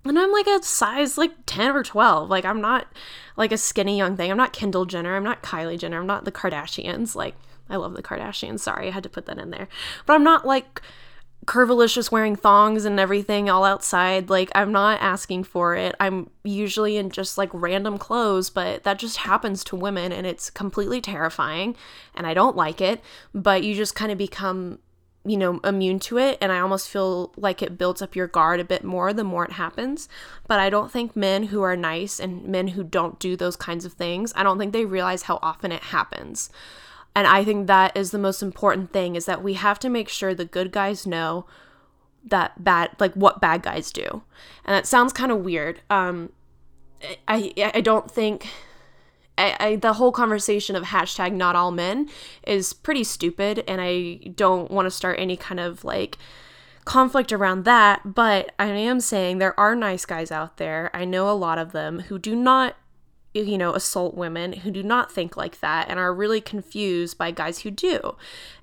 And 0.04 0.19
I'm 0.19 0.33
like 0.33 0.47
a 0.47 0.62
size 0.62 1.16
like 1.16 1.33
10 1.47 1.76
or 1.76 1.83
12. 1.83 2.28
Like 2.28 2.45
I'm 2.45 2.61
not 2.61 2.87
like 3.37 3.52
a 3.52 3.59
skinny 3.59 3.97
young 3.97 4.16
thing. 4.16 4.31
I'm 4.31 4.37
not 4.37 4.52
Kendall 4.52 4.85
Jenner. 4.85 5.16
I'm 5.16 5.25
not 5.25 5.42
Kylie 5.42 5.78
Jenner. 5.78 6.00
I'm 6.00 6.07
not 6.07 6.25
the 6.25 6.33
Kardashians. 6.33 7.14
Like 7.14 7.35
I 7.71 7.76
love 7.76 7.95
the 7.95 8.02
Kardashians. 8.02 8.61
Sorry, 8.61 8.88
I 8.88 8.90
had 8.90 9.04
to 9.04 9.09
put 9.09 9.26
that 9.26 9.38
in 9.38 9.50
there. 9.50 9.69
But 10.07 10.14
I'm 10.14 10.25
not 10.25 10.47
like 10.47 10.83
curvilicious 11.47 12.12
wearing 12.12 12.37
thongs 12.37 12.85
and 12.85 13.00
everything 13.00 13.50
all 13.50 13.64
outside. 13.64 14.31
Like, 14.31 14.50
I'm 14.54 14.71
not 14.71 15.00
asking 15.00 15.45
for 15.45 15.75
it. 15.75 15.95
I'm 15.99 16.31
usually 16.45 16.97
in 16.97 17.11
just 17.11 17.37
like 17.37 17.50
random 17.52 17.99
clothes, 17.99 18.49
but 18.49 18.85
that 18.85 18.99
just 18.99 19.19
happens 19.19 19.64
to 19.64 19.76
women 19.76 20.12
and 20.12 20.26
it's 20.26 20.50
completely 20.50 21.00
terrifying 21.00 21.75
and 22.14 22.26
I 22.26 22.35
don't 22.35 22.57
like 22.57 22.81
it. 22.81 23.00
But 23.35 23.64
you 23.64 23.75
just 23.75 23.97
kind 23.97 24.12
of 24.12 24.19
become, 24.19 24.78
you 25.25 25.37
know, 25.37 25.61
immune 25.62 25.99
to 26.00 26.19
it. 26.19 26.37
And 26.41 26.50
I 26.50 26.59
almost 26.59 26.88
feel 26.88 27.33
like 27.37 27.62
it 27.62 27.79
builds 27.79 28.02
up 28.02 28.17
your 28.17 28.26
guard 28.26 28.61
a 28.61 28.64
bit 28.64 28.83
more 28.83 29.12
the 29.12 29.25
more 29.25 29.45
it 29.45 29.52
happens. 29.52 30.09
But 30.49 30.59
I 30.59 30.69
don't 30.69 30.91
think 30.91 31.14
men 31.14 31.45
who 31.45 31.62
are 31.62 31.76
nice 31.76 32.19
and 32.19 32.45
men 32.45 32.69
who 32.69 32.83
don't 32.83 33.19
do 33.19 33.37
those 33.37 33.57
kinds 33.57 33.85
of 33.85 33.93
things, 33.93 34.33
I 34.35 34.43
don't 34.43 34.59
think 34.59 34.73
they 34.73 34.85
realize 34.85 35.23
how 35.23 35.38
often 35.43 35.71
it 35.71 35.83
happens. 35.83 36.50
And 37.14 37.26
I 37.26 37.45
think 37.45 37.67
that 37.67 37.97
is 37.97 38.11
the 38.11 38.19
most 38.19 38.43
important 38.43 38.93
thing 38.93 39.17
is 39.17 39.26
that 39.26 39.43
we 39.43 39.55
have 39.55 39.79
to 39.81 39.88
make 39.88 40.09
sure 40.09 40.35
the 40.35 40.45
good 40.45 40.73
guys 40.73 41.07
know 41.07 41.47
that 42.25 42.62
bad 42.62 42.91
like 42.99 43.12
what 43.14 43.41
bad 43.41 43.62
guys 43.62 43.93
do. 43.93 44.23
And 44.64 44.75
that 44.75 44.87
sounds 44.87 45.12
kind 45.12 45.31
of 45.31 45.38
weird. 45.38 45.81
Um 45.91 46.33
I 47.29 47.52
I 47.75 47.81
don't 47.81 48.11
think 48.11 48.49
I, 49.39 49.57
I, 49.59 49.77
the 49.77 49.95
whole 49.95 50.12
conversation 50.12 50.77
of 50.77 50.85
hashtag 50.85 51.33
not 51.33 51.57
all 51.57 51.71
men 51.71 52.09
is 52.47 52.73
pretty 52.73 53.05
stupid 53.05 53.65
and 53.67 53.81
I 53.81 54.21
don't 54.35 54.71
want 54.71 54.87
to 54.87 54.91
start 54.91 55.19
any 55.19 55.37
kind 55.37 55.61
of 55.61 55.85
like 55.85 56.19
conflict 56.85 57.33
around 57.33 57.65
that, 57.65 58.15
but 58.15 58.53
I 58.59 58.67
am 58.67 59.01
saying 59.01 59.39
there 59.39 59.59
are 59.59 59.75
nice 59.75 60.05
guys 60.05 60.31
out 60.31 60.57
there. 60.57 60.91
I 60.93 61.05
know 61.05 61.31
a 61.31 61.33
lot 61.33 61.59
of 61.59 61.73
them 61.73 62.01
who 62.01 62.19
do 62.19 62.35
not 62.35 62.77
you 63.35 63.57
know, 63.57 63.75
assault 63.75 64.15
women 64.15 64.53
who 64.53 64.71
do 64.71 64.83
not 64.83 65.11
think 65.11 65.37
like 65.37 65.61
that 65.61 65.89
and 65.89 65.99
are 65.99 66.12
really 66.12 66.41
confused 66.41 67.17
by 67.17 67.31
guys 67.31 67.61
who 67.61 67.71
do. 67.71 68.17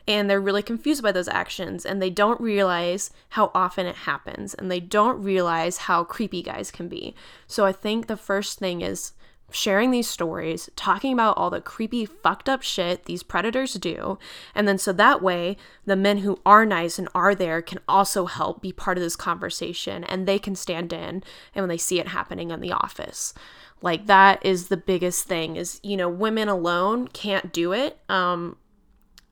And 0.07 0.29
they're 0.29 0.39
really 0.39 0.61
confused 0.61 1.01
by 1.01 1.11
those 1.11 1.27
actions 1.27 1.85
and 1.85 2.01
they 2.01 2.09
don't 2.09 2.39
realize 2.39 3.11
how 3.29 3.51
often 3.55 3.87
it 3.87 3.95
happens 3.95 4.53
and 4.53 4.69
they 4.69 4.79
don't 4.79 5.23
realize 5.23 5.77
how 5.77 6.03
creepy 6.03 6.43
guys 6.43 6.69
can 6.69 6.87
be. 6.87 7.15
So 7.47 7.65
I 7.65 7.71
think 7.71 8.07
the 8.07 8.17
first 8.17 8.59
thing 8.59 8.81
is 8.81 9.13
sharing 9.51 9.91
these 9.91 10.07
stories, 10.07 10.69
talking 10.75 11.13
about 11.13 11.37
all 11.37 11.49
the 11.49 11.61
creepy, 11.61 12.05
fucked 12.05 12.49
up 12.49 12.61
shit 12.61 13.05
these 13.05 13.23
predators 13.23 13.73
do. 13.73 14.17
And 14.53 14.67
then 14.67 14.77
so 14.77 14.93
that 14.93 15.21
way, 15.21 15.57
the 15.85 15.95
men 15.95 16.19
who 16.19 16.39
are 16.45 16.65
nice 16.65 16.99
and 16.99 17.07
are 17.15 17.35
there 17.35 17.61
can 17.61 17.79
also 17.87 18.25
help 18.25 18.61
be 18.61 18.71
part 18.71 18.97
of 18.97 19.03
this 19.03 19.15
conversation 19.15 20.03
and 20.03 20.27
they 20.27 20.39
can 20.39 20.55
stand 20.55 20.93
in 20.93 21.23
and 21.53 21.63
when 21.63 21.69
they 21.69 21.77
see 21.77 21.99
it 21.99 22.09
happening 22.09 22.51
in 22.51 22.61
the 22.61 22.71
office. 22.71 23.33
Like 23.81 24.07
that 24.07 24.45
is 24.45 24.67
the 24.67 24.77
biggest 24.77 25.25
thing 25.25 25.55
is, 25.55 25.79
you 25.83 25.97
know, 25.97 26.09
women 26.09 26.49
alone 26.49 27.07
can't 27.07 27.53
do 27.53 27.73
it. 27.73 27.99
Um 28.09 28.57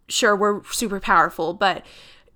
sure 0.07 0.36
we're 0.36 0.63
super 0.65 1.00
powerful, 1.00 1.53
but 1.53 1.86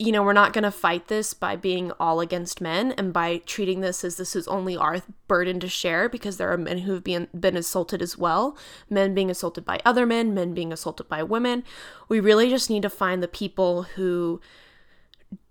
you 0.02 0.12
know, 0.12 0.24
we're 0.24 0.34
not 0.34 0.52
going 0.52 0.64
to 0.64 0.72
fight 0.72 1.10
this 1.10 1.36
by 1.36 1.56
being 1.56 1.92
all 2.00 2.22
against 2.22 2.60
men 2.60 2.92
and 2.94 3.14
by 3.14 3.38
treating 3.46 3.82
this 3.82 4.04
as 4.04 4.18
this 4.18 4.36
is 4.36 4.48
only 4.48 4.76
our 4.76 5.04
burden 5.28 5.60
to 5.60 5.70
share 5.70 6.10
because 6.10 6.38
there 6.38 6.52
are 6.52 6.58
men 6.58 6.80
who 6.80 6.94
have 6.94 7.04
been, 7.04 7.28
been 7.40 7.56
assaulted 7.56 8.02
as 8.02 8.18
well. 8.18 8.58
Men 8.90 9.14
being 9.14 9.30
assaulted 9.30 9.64
by 9.64 9.80
other 9.86 10.08
men, 10.08 10.34
men 10.34 10.56
being 10.56 10.74
assaulted 10.74 11.08
by 11.08 11.22
women. 11.22 11.64
We 12.10 12.20
really 12.20 12.50
just 12.50 12.68
need 12.68 12.82
to 12.82 12.90
find 12.90 13.22
the 13.22 13.28
people 13.28 13.84
who 13.84 14.42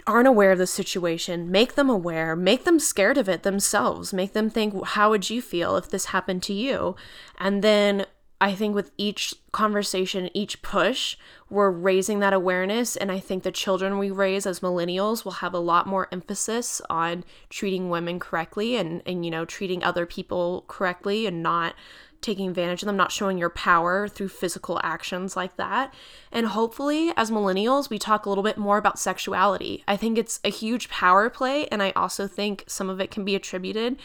aren't 0.04 0.26
aware 0.26 0.50
of 0.50 0.58
the 0.58 0.66
situation, 0.66 1.48
make 1.52 1.76
them 1.76 1.88
aware, 1.88 2.34
make 2.34 2.64
them 2.64 2.80
scared 2.80 3.18
of 3.18 3.28
it 3.28 3.44
themselves, 3.44 4.12
make 4.12 4.32
them 4.32 4.50
think, 4.50 4.84
how 4.84 5.10
would 5.10 5.30
you 5.30 5.40
feel 5.40 5.76
if 5.76 5.88
this 5.88 6.06
happened 6.06 6.42
to 6.42 6.52
you? 6.52 6.96
And 7.38 7.62
then 7.62 8.06
I 8.40 8.54
think 8.54 8.74
with 8.74 8.90
each 8.96 9.34
conversation, 9.52 10.30
each 10.32 10.62
push, 10.62 11.16
we're 11.50 11.70
raising 11.70 12.20
that 12.20 12.32
awareness. 12.32 12.96
And 12.96 13.12
I 13.12 13.18
think 13.18 13.42
the 13.42 13.52
children 13.52 13.98
we 13.98 14.10
raise 14.10 14.46
as 14.46 14.60
millennials 14.60 15.24
will 15.24 15.32
have 15.32 15.52
a 15.52 15.58
lot 15.58 15.86
more 15.86 16.08
emphasis 16.10 16.80
on 16.88 17.24
treating 17.50 17.90
women 17.90 18.18
correctly 18.18 18.76
and, 18.76 19.02
and 19.04 19.24
you 19.24 19.30
know, 19.30 19.44
treating 19.44 19.84
other 19.84 20.06
people 20.06 20.64
correctly 20.68 21.26
and 21.26 21.42
not 21.42 21.74
taking 22.20 22.48
advantage 22.48 22.82
of 22.82 22.86
them, 22.86 22.96
not 22.96 23.12
showing 23.12 23.38
your 23.38 23.50
power 23.50 24.08
through 24.08 24.28
physical 24.28 24.80
actions 24.82 25.36
like 25.36 25.56
that. 25.56 25.94
And 26.30 26.46
hopefully, 26.46 27.12
as 27.16 27.30
millennials, 27.30 27.90
we 27.90 27.98
talk 27.98 28.26
a 28.26 28.28
little 28.28 28.44
bit 28.44 28.58
more 28.58 28.78
about 28.78 28.98
sexuality. 28.98 29.84
I 29.88 29.96
think 29.96 30.18
it's 30.18 30.40
a 30.44 30.50
huge 30.50 30.88
power 30.88 31.30
play, 31.30 31.66
and 31.68 31.82
I 31.82 31.90
also 31.92 32.26
think 32.26 32.64
some 32.66 32.90
of 32.90 33.00
it 33.00 33.10
can 33.10 33.24
be 33.24 33.34
attributed, 33.34 33.96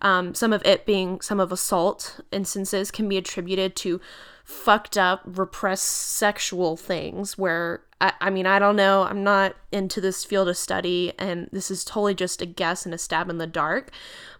um, 0.00 0.34
some 0.34 0.52
of 0.52 0.64
it 0.64 0.86
being 0.86 1.20
some 1.20 1.40
of 1.40 1.52
assault 1.52 2.20
instances 2.30 2.90
can 2.90 3.08
be 3.08 3.16
attributed 3.16 3.74
to 3.76 4.00
fucked 4.44 4.96
up, 4.96 5.22
repressed 5.24 5.84
sexual 5.84 6.76
things 6.76 7.36
where 7.36 7.82
I, 8.00 8.12
I 8.20 8.30
mean, 8.30 8.46
I 8.46 8.58
don't 8.58 8.76
know. 8.76 9.02
I'm 9.02 9.24
not 9.24 9.56
into 9.72 10.00
this 10.00 10.24
field 10.24 10.48
of 10.48 10.56
study, 10.56 11.12
and 11.18 11.48
this 11.52 11.70
is 11.70 11.84
totally 11.84 12.14
just 12.14 12.40
a 12.40 12.46
guess 12.46 12.84
and 12.84 12.94
a 12.94 12.98
stab 12.98 13.28
in 13.28 13.38
the 13.38 13.46
dark. 13.46 13.90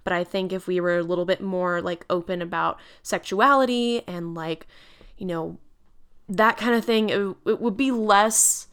But 0.09 0.15
I 0.15 0.25
think 0.25 0.55
if 0.55 0.67
we 0.67 0.81
were 0.81 0.97
a 0.97 1.03
little 1.03 1.27
bit 1.27 1.43
more 1.43 1.83
like 1.83 2.07
open 2.09 2.41
about 2.41 2.81
sexuality 3.03 4.09
and 4.09 4.35
like, 4.35 4.67
you 5.19 5.27
know, 5.27 5.59
that 6.31 6.57
kind 6.57 6.75
of 6.75 6.83
thing, 6.83 7.11
it, 7.11 7.37
it 7.45 7.61
would 7.61 7.77
be 7.77 7.91
less 7.91 8.69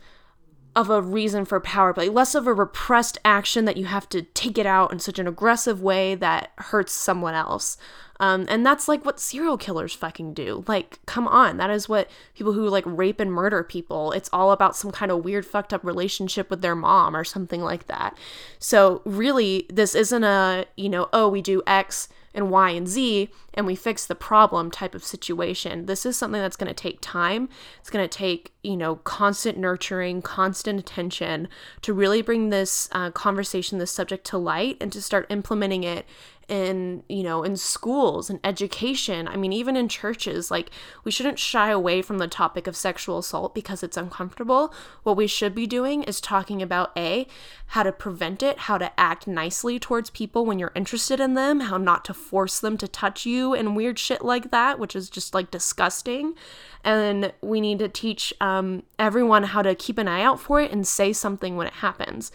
of 0.77 0.89
a 0.89 1.01
reason 1.01 1.43
for 1.43 1.59
power 1.59 1.93
play, 1.93 2.07
less 2.07 2.35
of 2.35 2.47
a 2.47 2.53
repressed 2.53 3.17
action 3.25 3.65
that 3.65 3.75
you 3.75 3.83
have 3.83 4.07
to 4.07 4.21
take 4.21 4.57
it 4.57 4.65
out 4.65 4.93
in 4.93 4.99
such 4.99 5.19
an 5.19 5.27
aggressive 5.27 5.81
way 5.81 6.15
that 6.15 6.53
hurts 6.57 6.93
someone 6.93 7.33
else. 7.33 7.77
Um, 8.19 8.45
and 8.49 8.65
that's 8.65 8.87
like 8.87 9.05
what 9.05 9.19
serial 9.19 9.57
killers 9.57 9.93
fucking 9.93 10.33
do. 10.33 10.63
Like, 10.67 10.99
come 11.05 11.27
on. 11.27 11.57
That 11.57 11.69
is 11.69 11.89
what 11.89 12.09
people 12.33 12.53
who 12.53 12.67
like 12.69 12.85
rape 12.85 13.19
and 13.19 13.31
murder 13.31 13.63
people, 13.63 14.11
it's 14.11 14.29
all 14.31 14.51
about 14.51 14.75
some 14.75 14.91
kind 14.91 15.11
of 15.11 15.23
weird 15.23 15.45
fucked 15.45 15.73
up 15.73 15.83
relationship 15.83 16.49
with 16.49 16.61
their 16.61 16.75
mom 16.75 17.15
or 17.15 17.23
something 17.23 17.61
like 17.61 17.87
that. 17.87 18.17
So, 18.59 19.01
really, 19.05 19.65
this 19.69 19.95
isn't 19.95 20.23
a, 20.23 20.65
you 20.77 20.89
know, 20.89 21.09
oh, 21.11 21.29
we 21.29 21.41
do 21.41 21.61
X 21.67 22.07
and 22.35 22.51
Y 22.51 22.69
and 22.71 22.87
Z 22.87 23.29
and 23.53 23.65
we 23.65 23.75
fix 23.75 24.05
the 24.05 24.13
problem 24.13 24.69
type 24.69 24.93
of 24.93 25.03
situation. 25.03 25.85
This 25.85 26.05
is 26.05 26.17
something 26.17 26.41
that's 26.41 26.57
going 26.57 26.67
to 26.67 26.73
take 26.73 26.99
time. 27.01 27.47
It's 27.79 27.89
going 27.89 28.07
to 28.07 28.17
take, 28.17 28.51
you 28.61 28.75
know, 28.75 28.97
constant 28.97 29.57
nurturing, 29.57 30.21
constant 30.21 30.79
attention 30.79 31.47
to 31.81 31.93
really 31.93 32.21
bring 32.21 32.49
this 32.49 32.89
uh, 32.91 33.11
conversation, 33.11 33.79
this 33.79 33.91
subject 33.91 34.25
to 34.27 34.37
light 34.37 34.77
and 34.81 34.91
to 34.91 35.01
start 35.01 35.25
implementing 35.29 35.85
it 35.85 36.05
in 36.47 37.03
you 37.09 37.23
know 37.23 37.43
in 37.43 37.57
schools 37.57 38.29
and 38.29 38.39
education. 38.43 39.27
I 39.27 39.35
mean 39.35 39.53
even 39.53 39.75
in 39.75 39.89
churches 39.89 40.51
like 40.51 40.69
we 41.03 41.11
shouldn't 41.11 41.39
shy 41.39 41.69
away 41.69 42.01
from 42.01 42.17
the 42.17 42.27
topic 42.27 42.67
of 42.67 42.75
sexual 42.75 43.17
assault 43.17 43.55
because 43.55 43.83
it's 43.83 43.97
uncomfortable. 43.97 44.73
What 45.03 45.17
we 45.17 45.27
should 45.27 45.55
be 45.55 45.67
doing 45.67 46.03
is 46.03 46.21
talking 46.21 46.61
about 46.61 46.91
a 46.97 47.27
how 47.67 47.83
to 47.83 47.91
prevent 47.91 48.43
it 48.43 48.59
how 48.59 48.77
to 48.77 48.97
act 48.99 49.27
nicely 49.27 49.79
towards 49.79 50.09
people 50.09 50.45
when 50.45 50.59
you're 50.59 50.71
interested 50.75 51.19
in 51.19 51.33
them 51.33 51.61
how 51.61 51.77
not 51.77 52.05
to 52.05 52.13
force 52.13 52.59
them 52.59 52.77
to 52.77 52.87
touch 52.87 53.25
you 53.25 53.53
and 53.53 53.75
weird 53.75 53.97
shit 53.97 54.23
like 54.23 54.51
that 54.51 54.77
which 54.77 54.95
is 54.95 55.09
just 55.09 55.33
like 55.33 55.51
disgusting. 55.51 56.35
And 56.83 57.33
we 57.41 57.59
need 57.61 57.79
to 57.79 57.89
teach 57.89 58.33
um, 58.39 58.83
everyone 58.99 59.43
how 59.43 59.63
to 59.63 59.73
keep 59.73 59.97
an 59.97 60.07
eye 60.07 60.21
out 60.21 60.39
for 60.39 60.61
it 60.61 60.71
and 60.71 60.85
say 60.85 61.13
something 61.13 61.55
when 61.55 61.65
it 61.65 61.73
happens. 61.73 62.31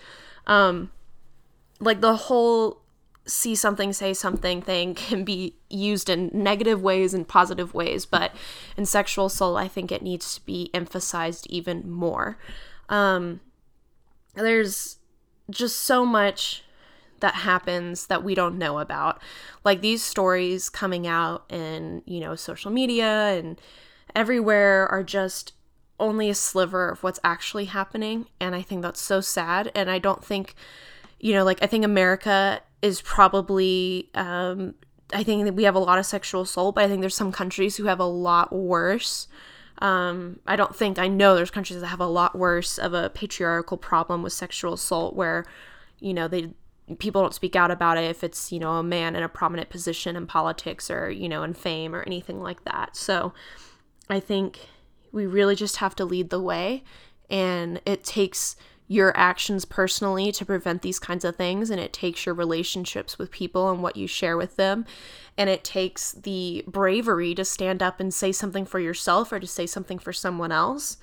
Um, 0.46 0.90
like 1.80 2.00
the 2.00 2.16
whole 2.16 2.79
see 3.30 3.54
something, 3.54 3.92
say 3.92 4.12
something 4.12 4.60
thing 4.60 4.94
can 4.94 5.24
be 5.24 5.54
used 5.68 6.08
in 6.08 6.30
negative 6.32 6.82
ways 6.82 7.14
and 7.14 7.26
positive 7.26 7.72
ways, 7.72 8.04
but 8.04 8.32
in 8.76 8.84
sexual 8.84 9.26
assault, 9.26 9.56
I 9.56 9.68
think 9.68 9.92
it 9.92 10.02
needs 10.02 10.34
to 10.34 10.44
be 10.44 10.70
emphasized 10.74 11.46
even 11.48 11.90
more. 11.90 12.38
Um, 12.88 13.40
there's 14.34 14.98
just 15.50 15.80
so 15.80 16.04
much 16.04 16.64
that 17.20 17.34
happens 17.34 18.06
that 18.06 18.24
we 18.24 18.34
don't 18.34 18.58
know 18.58 18.78
about. 18.78 19.22
Like 19.64 19.80
these 19.80 20.02
stories 20.02 20.68
coming 20.68 21.06
out 21.06 21.44
in, 21.50 22.02
you 22.06 22.20
know, 22.20 22.34
social 22.34 22.70
media 22.70 23.38
and 23.38 23.60
everywhere 24.14 24.88
are 24.88 25.02
just 25.02 25.52
only 25.98 26.30
a 26.30 26.34
sliver 26.34 26.88
of 26.88 27.02
what's 27.02 27.20
actually 27.22 27.66
happening. 27.66 28.26
And 28.40 28.54
I 28.54 28.62
think 28.62 28.82
that's 28.82 29.00
so 29.00 29.20
sad. 29.20 29.70
And 29.74 29.90
I 29.90 29.98
don't 29.98 30.24
think, 30.24 30.54
you 31.20 31.34
know, 31.34 31.44
like 31.44 31.62
I 31.62 31.66
think 31.66 31.84
America 31.84 32.62
is 32.82 33.02
probably 33.02 34.10
um, 34.14 34.74
I 35.12 35.22
think 35.22 35.44
that 35.44 35.54
we 35.54 35.64
have 35.64 35.74
a 35.74 35.80
lot 35.80 35.98
of 35.98 36.06
sexual 36.06 36.42
assault, 36.42 36.74
but 36.74 36.84
I 36.84 36.88
think 36.88 37.00
there's 37.00 37.14
some 37.14 37.32
countries 37.32 37.76
who 37.76 37.84
have 37.84 38.00
a 38.00 38.04
lot 38.04 38.52
worse. 38.52 39.28
Um, 39.78 40.40
I 40.46 40.56
don't 40.56 40.74
think 40.74 40.98
I 40.98 41.08
know 41.08 41.34
there's 41.34 41.50
countries 41.50 41.80
that 41.80 41.86
have 41.86 42.00
a 42.00 42.06
lot 42.06 42.36
worse 42.36 42.78
of 42.78 42.92
a 42.92 43.10
patriarchal 43.10 43.78
problem 43.78 44.22
with 44.22 44.32
sexual 44.32 44.74
assault 44.74 45.16
where, 45.16 45.44
you 45.98 46.12
know, 46.14 46.28
they 46.28 46.50
people 46.98 47.22
don't 47.22 47.34
speak 47.34 47.54
out 47.54 47.70
about 47.70 47.96
it 47.96 48.04
if 48.04 48.24
it's, 48.24 48.50
you 48.50 48.58
know, 48.58 48.72
a 48.72 48.82
man 48.82 49.14
in 49.14 49.22
a 49.22 49.28
prominent 49.28 49.70
position 49.70 50.16
in 50.16 50.26
politics 50.26 50.90
or, 50.90 51.10
you 51.10 51.28
know, 51.28 51.42
in 51.42 51.54
fame 51.54 51.94
or 51.94 52.02
anything 52.02 52.40
like 52.40 52.64
that. 52.64 52.96
So 52.96 53.32
I 54.08 54.20
think 54.20 54.68
we 55.12 55.26
really 55.26 55.54
just 55.54 55.76
have 55.76 55.94
to 55.96 56.04
lead 56.04 56.30
the 56.30 56.40
way 56.40 56.82
and 57.28 57.80
it 57.86 58.02
takes 58.02 58.56
your 58.90 59.16
actions 59.16 59.64
personally 59.64 60.32
to 60.32 60.44
prevent 60.44 60.82
these 60.82 60.98
kinds 60.98 61.24
of 61.24 61.36
things 61.36 61.70
and 61.70 61.80
it 61.80 61.92
takes 61.92 62.26
your 62.26 62.34
relationships 62.34 63.20
with 63.20 63.30
people 63.30 63.70
and 63.70 63.84
what 63.84 63.94
you 63.94 64.08
share 64.08 64.36
with 64.36 64.56
them 64.56 64.84
and 65.38 65.48
it 65.48 65.62
takes 65.62 66.10
the 66.10 66.64
bravery 66.66 67.32
to 67.32 67.44
stand 67.44 67.84
up 67.84 68.00
and 68.00 68.12
say 68.12 68.32
something 68.32 68.66
for 68.66 68.80
yourself 68.80 69.30
or 69.30 69.38
to 69.38 69.46
say 69.46 69.64
something 69.64 69.96
for 69.96 70.12
someone 70.12 70.50
else 70.50 70.96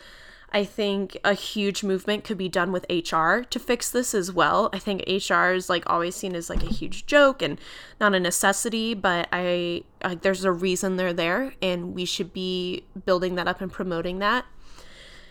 I 0.52 0.64
think 0.64 1.18
a 1.24 1.34
huge 1.34 1.84
movement 1.84 2.24
could 2.24 2.38
be 2.38 2.48
done 2.48 2.72
with 2.72 2.86
HR 2.90 3.40
to 3.50 3.60
fix 3.60 3.92
this 3.92 4.14
as 4.14 4.32
well. 4.32 4.70
I 4.72 4.80
think 4.80 5.04
HR 5.06 5.52
is 5.52 5.70
like 5.70 5.84
always 5.88 6.16
seen 6.16 6.36
as 6.36 6.50
like 6.50 6.64
a 6.64 6.74
huge 6.74 7.06
joke 7.06 7.42
and 7.42 7.60
not 8.00 8.16
a 8.16 8.20
necessity, 8.20 8.94
but 8.94 9.28
I 9.34 9.84
like 10.04 10.22
there's 10.22 10.46
a 10.46 10.52
reason 10.52 10.96
they're 10.96 11.12
there 11.12 11.54
and 11.62 11.94
we 11.94 12.06
should 12.06 12.32
be 12.32 12.86
building 13.06 13.36
that 13.36 13.48
up 13.48 13.60
and 13.60 13.72
promoting 13.72 14.20
that. 14.20 14.46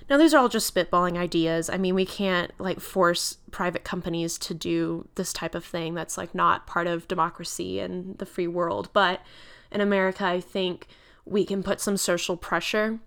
Now 0.09 0.17
these 0.19 0.35
are 0.35 0.39
all 0.39 0.49
just 0.49 0.73
spitballing 0.73 1.17
ideas. 1.17 1.69
I 1.69 1.79
mean, 1.79 1.95
we 1.95 2.07
can't 2.07 2.53
like 2.59 2.81
force 2.81 3.39
private 3.51 3.85
companies 3.85 4.39
to 4.39 4.55
do 4.55 5.09
this 5.17 5.33
type 5.33 5.55
of 5.55 5.65
thing 5.65 5.95
that's 5.95 6.17
like 6.17 6.35
not 6.35 6.67
part 6.67 6.87
of 6.87 7.09
democracy 7.09 7.81
and 7.81 8.17
the 8.19 8.27
free 8.27 8.47
world, 8.47 8.91
but 8.93 9.21
in 9.73 9.81
America, 9.81 10.25
I 10.25 10.41
think 10.41 10.87
we 11.25 11.45
can 11.45 11.63
put 11.63 11.81
some 11.81 11.97
social 11.97 12.37
pressure 12.37 13.01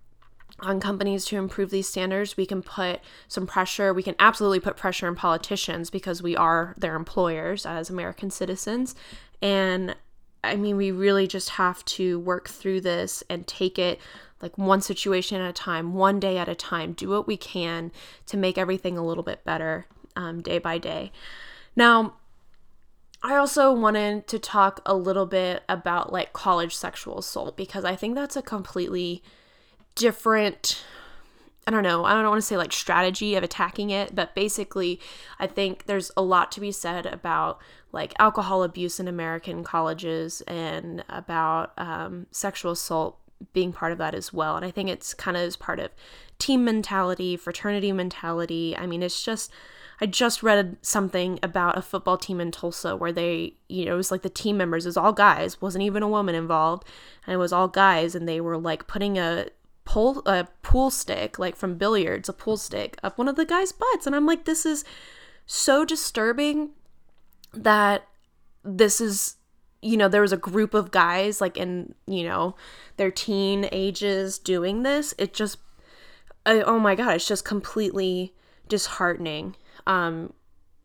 on 0.60 0.82
companies 0.82 1.24
to 1.26 1.38
improve 1.38 1.70
these 1.70 1.88
standards. 1.88 2.36
We 2.36 2.46
can 2.46 2.62
put 2.62 3.00
some 3.30 3.48
pressure, 3.48 3.94
we 3.94 4.04
can 4.04 4.16
absolutely 4.20 4.60
put 4.60 4.76
pressure 4.76 5.08
on 5.08 5.16
politicians 5.16 5.90
because 5.90 6.22
we 6.22 6.36
are 6.36 6.76
their 6.78 6.96
employers 6.96 7.66
as 7.66 7.90
American 7.90 8.30
citizens. 8.30 8.94
And 9.42 9.96
I 10.44 10.56
mean, 10.56 10.78
we 10.78 10.92
really 10.92 11.28
just 11.28 11.50
have 11.52 11.84
to 11.86 12.20
work 12.20 12.50
through 12.50 12.82
this 12.82 13.24
and 13.30 13.46
take 13.46 13.78
it 13.78 14.00
like 14.42 14.58
one 14.58 14.82
situation 14.82 15.42
at 15.42 15.50
a 15.50 15.54
time, 15.54 15.94
one 15.94 16.20
day 16.20 16.38
at 16.38 16.48
a 16.48 16.56
time, 16.56 16.94
do 16.94 17.10
what 17.10 17.28
we 17.28 17.36
can 17.36 17.92
to 18.28 18.38
make 18.38 18.58
everything 18.58 18.98
a 18.98 19.06
little 19.06 19.24
bit 19.24 19.44
better 19.44 19.86
um, 20.16 20.42
day 20.42 20.58
by 20.58 20.78
day. 20.78 21.12
Now, 21.76 22.14
I 23.22 23.36
also 23.36 23.74
wanted 23.74 24.28
to 24.28 24.40
talk 24.40 24.82
a 24.86 24.96
little 24.96 25.26
bit 25.26 25.64
about 25.68 26.14
like 26.14 26.32
college 26.32 26.76
sexual 26.76 27.20
assault 27.20 27.58
because 27.58 27.84
I 27.84 27.96
think 27.96 28.16
that's 28.16 28.38
a 28.38 28.42
completely 28.42 29.22
different 29.96 30.84
I 31.70 31.72
don't 31.72 31.84
know, 31.84 32.04
I 32.04 32.14
don't 32.14 32.28
want 32.28 32.42
to 32.42 32.48
say 32.48 32.58
like 32.58 32.74
strategy 32.74 33.36
of 33.36 33.44
attacking 33.44 33.92
it, 33.92 34.16
but 34.16 34.34
basically, 34.34 35.00
I 35.38 35.46
think 35.46 35.86
there's 35.86 36.10
a 36.18 36.22
lot 36.24 36.52
to 36.54 36.60
be 36.60 36.72
said 36.72 37.06
about 37.06 37.60
like 37.92 38.16
alcohol 38.18 38.64
abuse 38.64 39.00
in 39.00 39.08
American 39.08 39.64
colleges 39.64 40.42
and 40.48 41.04
about 41.10 41.74
um, 41.78 42.26
sexual 42.32 42.72
assault 42.72 43.20
being 43.54 43.72
part 43.72 43.92
of 43.92 44.00
that 44.00 44.16
as 44.16 44.34
well. 44.34 44.56
And 44.56 44.66
I 44.66 44.72
think 44.72 44.90
it's 44.90 45.14
kind 45.14 45.38
of 45.38 45.44
as 45.44 45.56
part 45.56 45.80
of 45.80 45.92
team 46.40 46.66
mentality, 46.66 47.38
fraternity 47.38 47.92
mentality. 47.92 48.76
I 48.76 48.88
mean, 48.88 49.04
it's 49.04 49.22
just, 49.22 49.52
I 50.02 50.08
just 50.08 50.42
read 50.42 50.78
something 50.82 51.38
about 51.44 51.78
a 51.78 51.84
football 51.84 52.18
team 52.18 52.42
in 52.42 52.50
Tulsa 52.50 52.96
where 52.96 53.12
they, 53.12 53.54
you 53.68 53.86
know, 53.86 53.94
it 53.94 53.98
was 53.98 54.10
like 54.10 54.24
the 54.24 54.30
team 54.30 54.58
members, 54.58 54.88
it 54.88 54.90
was 54.90 54.98
all 54.98 55.14
guys, 55.14 55.62
wasn't 55.62 55.84
even 55.84 56.02
a 56.02 56.10
woman 56.10 56.34
involved, 56.34 56.88
and 57.28 57.34
it 57.36 57.38
was 57.38 57.54
all 57.54 57.68
guys, 57.68 58.16
and 58.16 58.28
they 58.28 58.42
were 58.42 58.58
like 58.58 58.88
putting 58.88 59.20
a 59.20 59.50
pull 59.90 60.22
a 60.28 60.48
pool 60.62 60.92
stick 60.92 61.40
like 61.40 61.56
from 61.56 61.74
billiards 61.74 62.30
a 62.30 62.34
pool 62.34 62.58
stick 62.58 62.96
up 63.02 63.18
one 63.18 63.28
of 63.28 63.36
the 63.36 63.44
guys 63.44 63.72
butts. 63.72 64.06
And 64.06 64.16
i'm 64.16 64.28
like 64.28 64.46
this 64.46 64.64
is 64.64 64.86
so 65.48 65.84
disturbing 65.84 66.70
that 67.56 68.08
this 68.64 69.02
is 69.02 69.38
you 69.82 69.98
know 69.98 70.08
there 70.08 70.22
was 70.22 70.32
a 70.32 70.38
group 70.38 70.76
of 70.76 70.92
guys 70.92 71.42
like 71.42 71.58
in 71.58 71.96
you 72.06 72.24
know 72.24 72.56
their 72.98 73.10
teen 73.10 73.68
ages 73.72 74.38
doing 74.38 74.84
this. 74.84 75.16
It 75.18 75.34
just 75.34 75.58
I, 76.46 76.62
oh 76.62 76.78
my 76.78 76.94
god 76.94 77.16
it's 77.16 77.28
just 77.28 77.44
completely 77.44 78.36
disheartening. 78.68 79.56
Um 79.88 80.34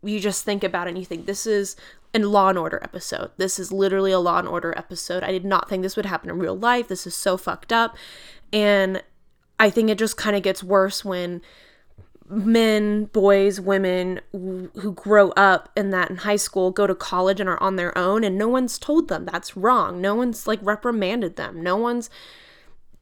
you 0.03 0.19
just 0.19 0.47
think 0.47 0.65
about 0.65 0.87
it 0.87 0.91
and 0.91 0.99
you 0.99 1.05
think 1.05 1.27
this 1.27 1.47
is 1.47 1.77
a 2.15 2.21
law 2.21 2.49
and 2.49 2.57
order 2.57 2.81
episode. 2.83 3.33
This 3.37 3.59
is 3.59 3.71
literally 3.71 4.13
a 4.13 4.19
law 4.19 4.39
and 4.39 4.49
order 4.49 4.73
episode. 4.79 5.25
I 5.25 5.33
did 5.33 5.45
not 5.45 5.69
think 5.69 5.83
this 5.83 5.97
would 5.97 6.07
happen 6.07 6.31
in 6.31 6.39
real 6.39 6.57
life. 6.57 6.89
This 6.89 7.07
is 7.07 7.15
so 7.15 7.37
fucked 7.37 7.73
up 7.73 7.97
and 8.55 9.03
I 9.59 9.69
think 9.69 9.91
it 9.91 9.99
just 9.99 10.17
kind 10.17 10.37
of 10.37 10.43
gets 10.43 10.63
worse 10.63 11.05
when 11.05 11.43
men, 12.31 13.07
boys, 13.07 13.61
women 13.61 14.21
who 14.33 14.93
grow 14.95 15.31
up 15.31 15.71
in 15.77 15.91
that 15.91 16.09
in 16.09 16.19
high 16.19 16.37
school 16.37 16.71
go 16.71 16.87
to 16.87 16.95
college 16.95 17.41
and 17.41 17.49
are 17.49 17.63
on 17.63 17.77
their 17.77 17.97
own 17.99 18.23
and 18.23 18.39
no 18.39 18.49
one's 18.49 18.79
told 18.79 19.09
them 19.09 19.27
that's 19.27 19.57
wrong. 19.57 20.01
No 20.01 20.15
one's 20.15 20.47
like 20.47 20.61
reprimanded 20.63 21.35
them. 21.37 21.63
No 21.63 21.77
one's 21.77 22.09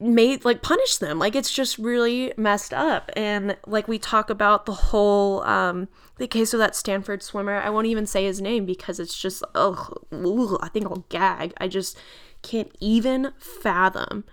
made 0.00 0.44
like 0.44 0.62
punish 0.62 0.97
them. 0.97 1.18
Like 1.18 1.37
it's 1.37 1.52
just 1.52 1.78
really 1.78 2.32
messed 2.38 2.73
up. 2.73 3.11
And 3.14 3.56
like 3.66 3.87
we 3.87 3.99
talk 3.99 4.30
about 4.30 4.64
the 4.64 4.73
whole 4.73 5.42
um 5.42 5.88
the 6.16 6.26
case 6.26 6.54
of 6.54 6.59
that 6.59 6.75
Stanford 6.75 7.23
swimmer. 7.23 7.56
I 7.56 7.68
won't 7.68 7.87
even 7.87 8.06
say 8.06 8.25
his 8.25 8.40
name 8.40 8.64
because 8.64 8.99
it's 8.99 9.21
just 9.21 9.44
ugh 9.54 10.00
I 10.11 10.68
think 10.68 10.87
I'll 10.87 11.04
gag. 11.11 11.52
I 11.59 11.68
just 11.68 11.99
can't 12.40 12.75
even 12.80 13.32
fathom 13.38 14.25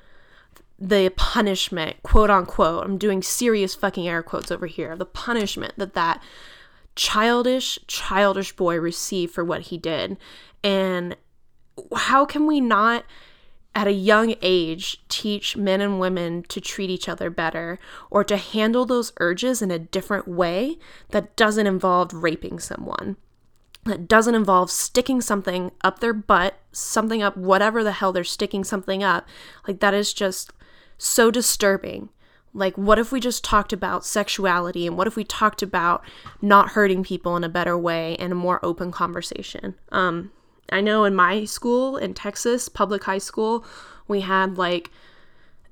the 0.79 1.12
punishment, 1.17 2.01
quote 2.03 2.29
unquote, 2.29 2.86
I'm 2.86 2.98
doing 2.98 3.21
serious 3.21 3.75
fucking 3.75 4.07
air 4.07 4.24
quotes 4.24 4.51
over 4.51 4.65
here, 4.65 4.95
the 4.95 5.05
punishment 5.05 5.74
that 5.77 5.93
that 5.93 6.24
childish, 6.95 7.79
childish 7.88 8.55
boy 8.55 8.77
received 8.79 9.33
for 9.33 9.43
what 9.43 9.63
he 9.63 9.77
did. 9.77 10.17
And 10.63 11.15
how 11.95 12.25
can 12.25 12.45
we 12.45 12.62
not, 12.62 13.04
at 13.75 13.88
a 13.88 13.91
young 13.91 14.36
age, 14.41 15.04
teach 15.10 15.56
men 15.56 15.82
and 15.82 15.99
women 15.99 16.43
to 16.43 16.60
treat 16.60 16.89
each 16.89 17.08
other 17.08 17.30
better 17.30 17.77
or 18.10 18.23
to 18.23 18.38
handle 18.38 18.86
those 18.86 19.13
urges 19.19 19.62
in 19.62 19.71
a 19.71 19.80
different 19.80 20.27
way 20.27 20.77
that 21.10 21.36
doesn't 21.36 21.67
involve 21.67 22.13
raping 22.13 22.60
someone? 22.60 23.17
That 23.86 24.08
doesn't 24.08 24.36
involve 24.36 24.71
sticking 24.71 25.21
something 25.21 25.71
up 25.84 25.99
their 25.99 26.13
butt, 26.13 26.60
something 26.71 27.21
up, 27.23 27.38
whatever 27.38 27.84
the 27.84 27.93
hell 27.93 28.12
they're 28.12 28.23
sticking 28.23 28.63
something 28.63 29.04
up. 29.04 29.27
Like, 29.67 29.80
that 29.80 29.93
is 29.93 30.13
just 30.13 30.51
so 30.99 31.31
disturbing. 31.31 32.09
Like, 32.53 32.77
what 32.77 32.99
if 32.99 33.12
we 33.12 33.19
just 33.19 33.43
talked 33.43 33.73
about 33.73 34.05
sexuality 34.05 34.85
and 34.85 34.97
what 34.97 35.07
if 35.07 35.15
we 35.15 35.23
talked 35.23 35.63
about 35.63 36.03
not 36.41 36.69
hurting 36.69 37.03
people 37.03 37.35
in 37.35 37.43
a 37.43 37.49
better 37.49 37.77
way 37.77 38.15
and 38.17 38.31
a 38.31 38.35
more 38.35 38.63
open 38.63 38.91
conversation? 38.91 39.75
Um, 39.91 40.31
I 40.71 40.81
know 40.81 41.03
in 41.05 41.15
my 41.15 41.45
school 41.45 41.97
in 41.97 42.13
Texas, 42.13 42.69
public 42.69 43.03
high 43.05 43.19
school, 43.19 43.65
we 44.07 44.21
had 44.21 44.57
like 44.57 44.91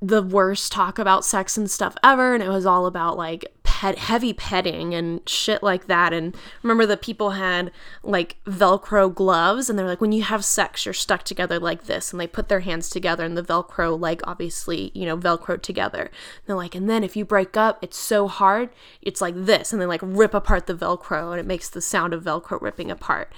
the 0.02 0.22
worst 0.22 0.72
talk 0.72 1.00
about 1.00 1.26
sex 1.26 1.58
and 1.58 1.70
stuff 1.70 1.96
ever 2.04 2.36
and 2.36 2.44
it 2.44 2.50
was 2.50 2.68
all 2.68 2.86
about 2.86 3.18
like 3.18 3.46
pet 3.78 4.00
heavy 4.00 4.34
petting 4.34 4.96
and 4.96 5.22
shit 5.30 5.62
like 5.62 5.86
that. 5.86 6.12
And 6.12 6.36
remember 6.64 6.88
the 6.88 6.98
people 6.98 7.32
had 7.32 7.72
like 8.02 8.38
velcro 8.46 9.14
gloves 9.14 9.70
and 9.70 9.78
they're 9.78 9.86
like 9.86 10.02
when 10.02 10.12
you 10.12 10.24
have 10.24 10.44
sex 10.44 10.84
you're 10.84 10.96
stuck 10.96 11.22
together 11.22 11.60
like 11.60 11.84
this. 11.84 12.12
And 12.12 12.20
they 12.20 12.26
put 12.26 12.50
their 12.50 12.62
hands 12.62 12.90
together 12.90 13.24
and 13.24 13.38
the 13.38 13.44
velcro 13.44 14.00
like 14.00 14.22
obviously 14.24 14.92
you 14.96 15.06
know 15.06 15.16
velcro 15.16 15.62
together. 15.62 16.02
And 16.02 16.12
they're 16.48 16.56
like 16.56 16.74
and 16.74 16.90
then 16.90 17.04
if 17.04 17.16
you 17.16 17.24
break 17.24 17.56
up 17.56 17.78
it's 17.84 17.98
so 17.98 18.28
hard 18.28 18.72
it's 19.04 19.22
like 19.22 19.36
this. 19.36 19.72
And 19.72 19.80
they 19.80 19.86
like 19.86 20.02
rip 20.02 20.34
apart 20.34 20.66
the 20.66 20.74
velcro 20.74 21.30
and 21.30 21.40
it 21.40 21.46
makes 21.46 21.70
the 21.70 21.80
sound 21.80 22.16
of 22.16 22.24
velcro 22.24 22.60
ripping 22.60 22.90
apart. 22.90 23.32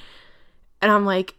And 0.81 0.89
i'm 0.89 1.05
like 1.05 1.35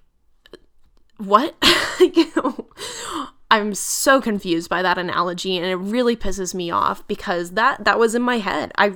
what 1.17 1.55
I'm 3.53 3.75
so 3.75 4.21
confused 4.21 4.71
by 4.71 4.81
that 4.83 4.97
analogy 4.97 5.57
and 5.57 5.67
it 5.67 5.75
really 5.75 6.15
pisses 6.15 6.55
me 6.55 6.71
off 6.71 7.07
because 7.09 7.53
that 7.53 7.85
that 7.85 7.99
was 7.99 8.15
in 8.15 8.23
my 8.23 8.39
head. 8.39 8.71
I 8.79 8.93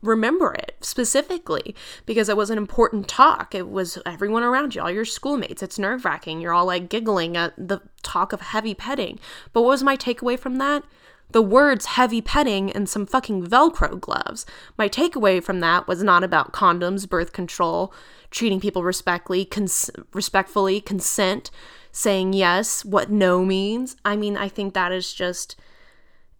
remember 0.00 0.54
it 0.54 0.76
specifically 0.80 1.74
because 2.06 2.28
it 2.28 2.36
was 2.36 2.50
an 2.50 2.58
important 2.58 3.08
talk. 3.08 3.52
It 3.52 3.68
was 3.68 3.98
everyone 4.06 4.44
around 4.44 4.76
you, 4.76 4.82
all 4.82 4.90
your 4.92 5.04
schoolmates. 5.04 5.60
It's 5.60 5.78
nerve-wracking. 5.78 6.40
You're 6.40 6.52
all 6.52 6.66
like 6.66 6.88
giggling 6.88 7.36
at 7.36 7.54
the 7.58 7.80
talk 8.04 8.32
of 8.32 8.40
heavy 8.40 8.74
petting. 8.74 9.18
But 9.52 9.62
what 9.62 9.70
was 9.70 9.82
my 9.82 9.96
takeaway 9.96 10.38
from 10.38 10.58
that? 10.58 10.84
The 11.32 11.42
words 11.42 11.86
heavy 11.86 12.22
petting 12.22 12.70
and 12.70 12.88
some 12.88 13.06
fucking 13.06 13.44
velcro 13.44 14.00
gloves. 14.00 14.46
My 14.78 14.88
takeaway 14.88 15.42
from 15.42 15.58
that 15.60 15.88
was 15.88 16.04
not 16.04 16.22
about 16.22 16.52
condoms, 16.52 17.08
birth 17.08 17.32
control, 17.32 17.92
treating 18.30 18.60
people 18.60 18.84
respectfully, 18.84 19.44
cons- 19.44 19.90
respectfully, 20.12 20.80
consent 20.80 21.50
saying 21.96 22.34
yes, 22.34 22.84
what 22.84 23.10
no 23.10 23.42
means. 23.42 23.96
I 24.04 24.16
mean, 24.16 24.36
I 24.36 24.50
think 24.50 24.74
that 24.74 24.92
is 24.92 25.14
just 25.14 25.56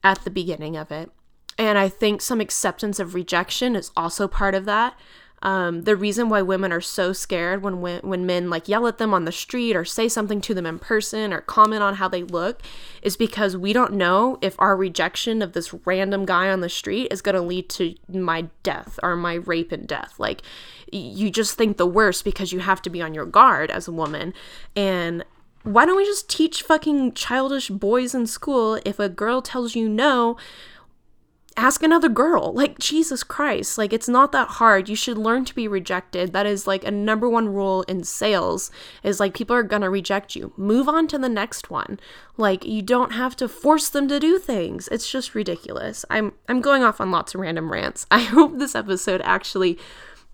at 0.05 0.23
the 0.23 0.31
beginning 0.31 0.77
of 0.77 0.91
it. 0.91 1.11
And 1.57 1.79
I 1.79 1.89
think 1.89 2.21
some 2.21 2.43
acceptance 2.43 2.99
of 3.01 3.15
rejection 3.15 3.75
is 3.75 3.91
also 3.97 4.29
part 4.29 4.55
of 4.55 4.67
that. 4.67 4.99
Um, 5.41 5.85
the 5.85 5.97
reason 5.97 6.29
why 6.29 6.43
women 6.43 6.73
are 6.73 6.83
so 6.83 7.15
scared 7.15 7.63
when, 7.63 7.81
when 7.81 8.01
when 8.01 8.27
men 8.27 8.51
like 8.51 8.69
yell 8.69 8.87
at 8.87 8.99
them 8.99 9.15
on 9.15 9.25
the 9.25 9.33
street 9.33 9.77
or 9.77 9.85
say 9.85 10.09
something 10.09 10.41
to 10.43 10.53
them 10.53 10.67
in 10.67 10.79
person 10.79 11.33
or 11.33 11.41
comment 11.41 11.83
on 11.83 11.95
how 11.95 12.09
they 12.09 12.23
look 12.23 12.61
is 13.01 13.17
because 13.17 13.57
we 13.57 13.73
don't 13.73 13.93
know 13.93 14.39
if 14.43 14.57
our 14.59 14.77
rejection 14.77 15.41
of 15.41 15.53
this 15.53 15.73
random 15.87 16.27
guy 16.27 16.51
on 16.51 16.61
the 16.61 16.69
street 16.69 17.09
is 17.11 17.23
going 17.23 17.35
to 17.35 17.41
lead 17.41 17.69
to 17.71 17.95
my 18.09 18.49
death 18.63 18.99
or 19.03 19.17
my 19.17 19.35
rape 19.35 19.73
and 19.73 19.87
death. 19.87 20.15
Like 20.19 20.43
you 20.93 21.31
just 21.31 21.57
think 21.57 21.77
the 21.77 21.87
worst 21.87 22.25
because 22.25 22.53
you 22.53 22.61
have 22.61 22.83
to 22.83 22.91
be 22.91 23.01
on 23.01 23.15
your 23.15 23.27
guard 23.27 23.71
as 23.71 23.89
a 23.89 23.93
woman 23.93 24.35
and 24.75 25.25
why 25.67 25.85
don't 25.85 25.97
we 25.97 26.05
just 26.05 26.31
teach 26.31 26.63
fucking 26.63 27.13
childish 27.13 27.69
boys 27.69 28.15
in 28.15 28.27
school 28.27 28.81
if 28.85 28.99
a 28.99 29.09
girl 29.09 29.43
tells 29.43 29.75
you 29.75 29.89
no 29.89 30.37
ask 31.57 31.83
another 31.83 32.09
girl. 32.09 32.53
Like, 32.53 32.79
Jesus 32.79 33.23
Christ. 33.23 33.79
Like, 33.79 33.93
it's 33.93 34.09
not 34.09 34.33
that 34.33 34.49
hard. 34.49 34.89
You 34.89 34.97
should 34.97 35.19
learn 35.19 35.45
to 35.47 35.55
be 35.55 35.67
rejected. 35.67 36.33
That 36.33 36.47
is 36.47 36.67
like 36.67 36.85
a 36.85 36.91
number 36.91 37.29
one 37.29 37.49
rule 37.49 37.83
in 37.83 38.05
sales 38.05 38.71
is 39.03 39.19
like 39.19 39.35
people 39.35 39.57
are 39.57 39.63
to 39.67 39.91
reject 39.91 40.37
you. 40.37 40.53
Move 40.57 40.89
on 40.89 41.09
to 41.09 41.19
the 41.19 41.29
next 41.29 41.71
one. 41.71 41.99
Like, 42.37 42.65
you 42.65 42.83
don't 42.83 43.13
have 43.13 43.37
to 43.37 43.49
force 43.49 43.89
them 43.89 44.09
to 44.09 44.21
do 44.21 44.39
things. 44.39 44.89
It's 44.89 45.11
just 45.11 45.35
ridiculous. 45.35 46.05
I'm 46.11 46.33
I'm 46.49 46.61
going 46.61 46.83
off 46.83 47.01
on 47.01 47.11
lots 47.11 47.35
of 47.35 47.41
random 47.41 47.73
rants. 47.73 48.07
I 48.11 48.21
hope 48.21 48.59
this 48.59 48.75
episode 48.75 49.23
actually 49.25 49.79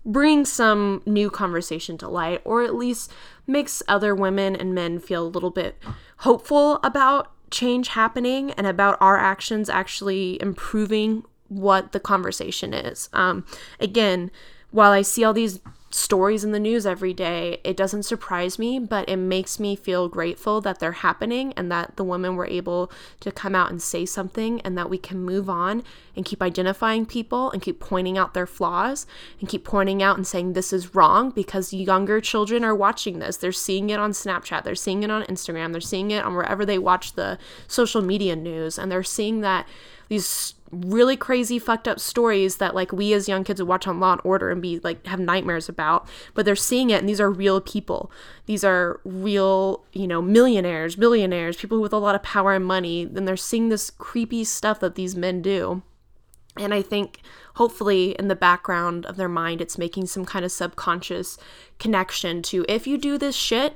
brings 0.05 0.51
some 0.51 1.01
new 1.05 1.29
conversation 1.29 1.97
to 1.97 2.07
light 2.07 2.41
or 2.43 2.63
at 2.63 2.75
least 2.75 3.11
makes 3.47 3.81
other 3.87 4.13
women 4.13 4.55
and 4.55 4.73
men 4.73 4.99
feel 4.99 5.25
a 5.25 5.29
little 5.29 5.49
bit 5.49 5.77
hopeful 6.17 6.79
about 6.83 7.31
change 7.51 7.89
happening 7.89 8.51
and 8.51 8.65
about 8.67 8.97
our 8.99 9.17
actions 9.17 9.69
actually 9.69 10.41
improving 10.41 11.23
what 11.47 11.91
the 11.91 11.99
conversation 11.99 12.73
is. 12.73 13.09
Um, 13.13 13.45
again, 13.79 14.31
while 14.71 14.91
I 14.91 15.03
see 15.03 15.23
all 15.23 15.33
these 15.33 15.59
stories 15.93 16.43
in 16.43 16.51
the 16.51 16.59
news 16.59 16.85
every 16.85 17.13
day, 17.13 17.59
it 17.63 17.77
doesn't 17.77 18.03
surprise 18.03 18.57
me, 18.57 18.79
but 18.79 19.07
it 19.07 19.17
makes 19.17 19.59
me 19.59 19.75
feel 19.75 20.09
grateful 20.09 20.59
that 20.61 20.79
they're 20.79 20.91
happening 20.91 21.53
and 21.55 21.71
that 21.71 21.95
the 21.97 22.03
women 22.03 22.35
were 22.35 22.47
able 22.47 22.91
to 23.19 23.31
come 23.31 23.53
out 23.53 23.69
and 23.69 23.81
say 23.81 24.05
something 24.05 24.59
and 24.61 24.77
that 24.77 24.89
we 24.89 24.97
can 24.97 25.23
move 25.23 25.49
on 25.49 25.83
and 26.15 26.25
keep 26.25 26.41
identifying 26.41 27.05
people 27.05 27.51
and 27.51 27.61
keep 27.61 27.79
pointing 27.79 28.17
out 28.17 28.33
their 28.33 28.47
flaws 28.47 29.05
and 29.39 29.49
keep 29.49 29.63
pointing 29.63 30.01
out 30.01 30.17
and 30.17 30.25
saying 30.25 30.53
this 30.53 30.73
is 30.73 30.95
wrong 30.95 31.29
because 31.29 31.73
younger 31.73 32.19
children 32.19 32.63
are 32.63 32.75
watching 32.75 33.19
this. 33.19 33.37
They're 33.37 33.51
seeing 33.51 33.89
it 33.89 33.99
on 33.99 34.11
Snapchat, 34.11 34.63
they're 34.63 34.75
seeing 34.75 35.03
it 35.03 35.11
on 35.11 35.23
Instagram, 35.23 35.71
they're 35.71 35.81
seeing 35.81 36.11
it 36.11 36.23
on 36.23 36.33
wherever 36.33 36.65
they 36.65 36.79
watch 36.79 37.13
the 37.13 37.37
social 37.67 38.01
media 38.01 38.35
news, 38.35 38.77
and 38.79 38.91
they're 38.91 39.03
seeing 39.03 39.41
that 39.41 39.67
these 40.09 40.55
really 40.81 41.15
crazy 41.15 41.59
fucked 41.59 41.87
up 41.87 41.99
stories 41.99 42.57
that 42.57 42.75
like 42.75 42.91
we 42.91 43.13
as 43.13 43.27
young 43.27 43.43
kids 43.43 43.61
would 43.61 43.67
watch 43.67 43.87
on 43.87 43.99
Law 43.99 44.13
and 44.13 44.21
Order 44.23 44.51
and 44.51 44.61
be 44.61 44.79
like 44.79 45.05
have 45.07 45.19
nightmares 45.19 45.69
about, 45.69 46.07
but 46.33 46.45
they're 46.45 46.55
seeing 46.55 46.89
it 46.89 46.99
and 46.99 47.07
these 47.07 47.21
are 47.21 47.31
real 47.31 47.61
people. 47.61 48.11
These 48.45 48.63
are 48.63 48.99
real, 49.03 49.85
you 49.93 50.07
know, 50.07 50.21
millionaires, 50.21 50.95
billionaires, 50.95 51.57
people 51.57 51.81
with 51.81 51.93
a 51.93 51.97
lot 51.97 52.15
of 52.15 52.23
power 52.23 52.53
and 52.53 52.65
money, 52.65 53.03
and 53.03 53.27
they're 53.27 53.37
seeing 53.37 53.69
this 53.69 53.89
creepy 53.89 54.43
stuff 54.43 54.79
that 54.79 54.95
these 54.95 55.15
men 55.15 55.41
do. 55.41 55.83
And 56.57 56.73
I 56.73 56.81
think 56.81 57.21
hopefully 57.55 58.11
in 58.19 58.27
the 58.27 58.35
background 58.35 59.05
of 59.05 59.17
their 59.17 59.29
mind 59.29 59.61
it's 59.61 59.77
making 59.77 60.05
some 60.05 60.25
kind 60.25 60.45
of 60.45 60.51
subconscious 60.51 61.37
connection 61.79 62.41
to 62.43 62.65
if 62.69 62.85
you 62.85 62.97
do 62.97 63.17
this 63.17 63.35
shit, 63.35 63.75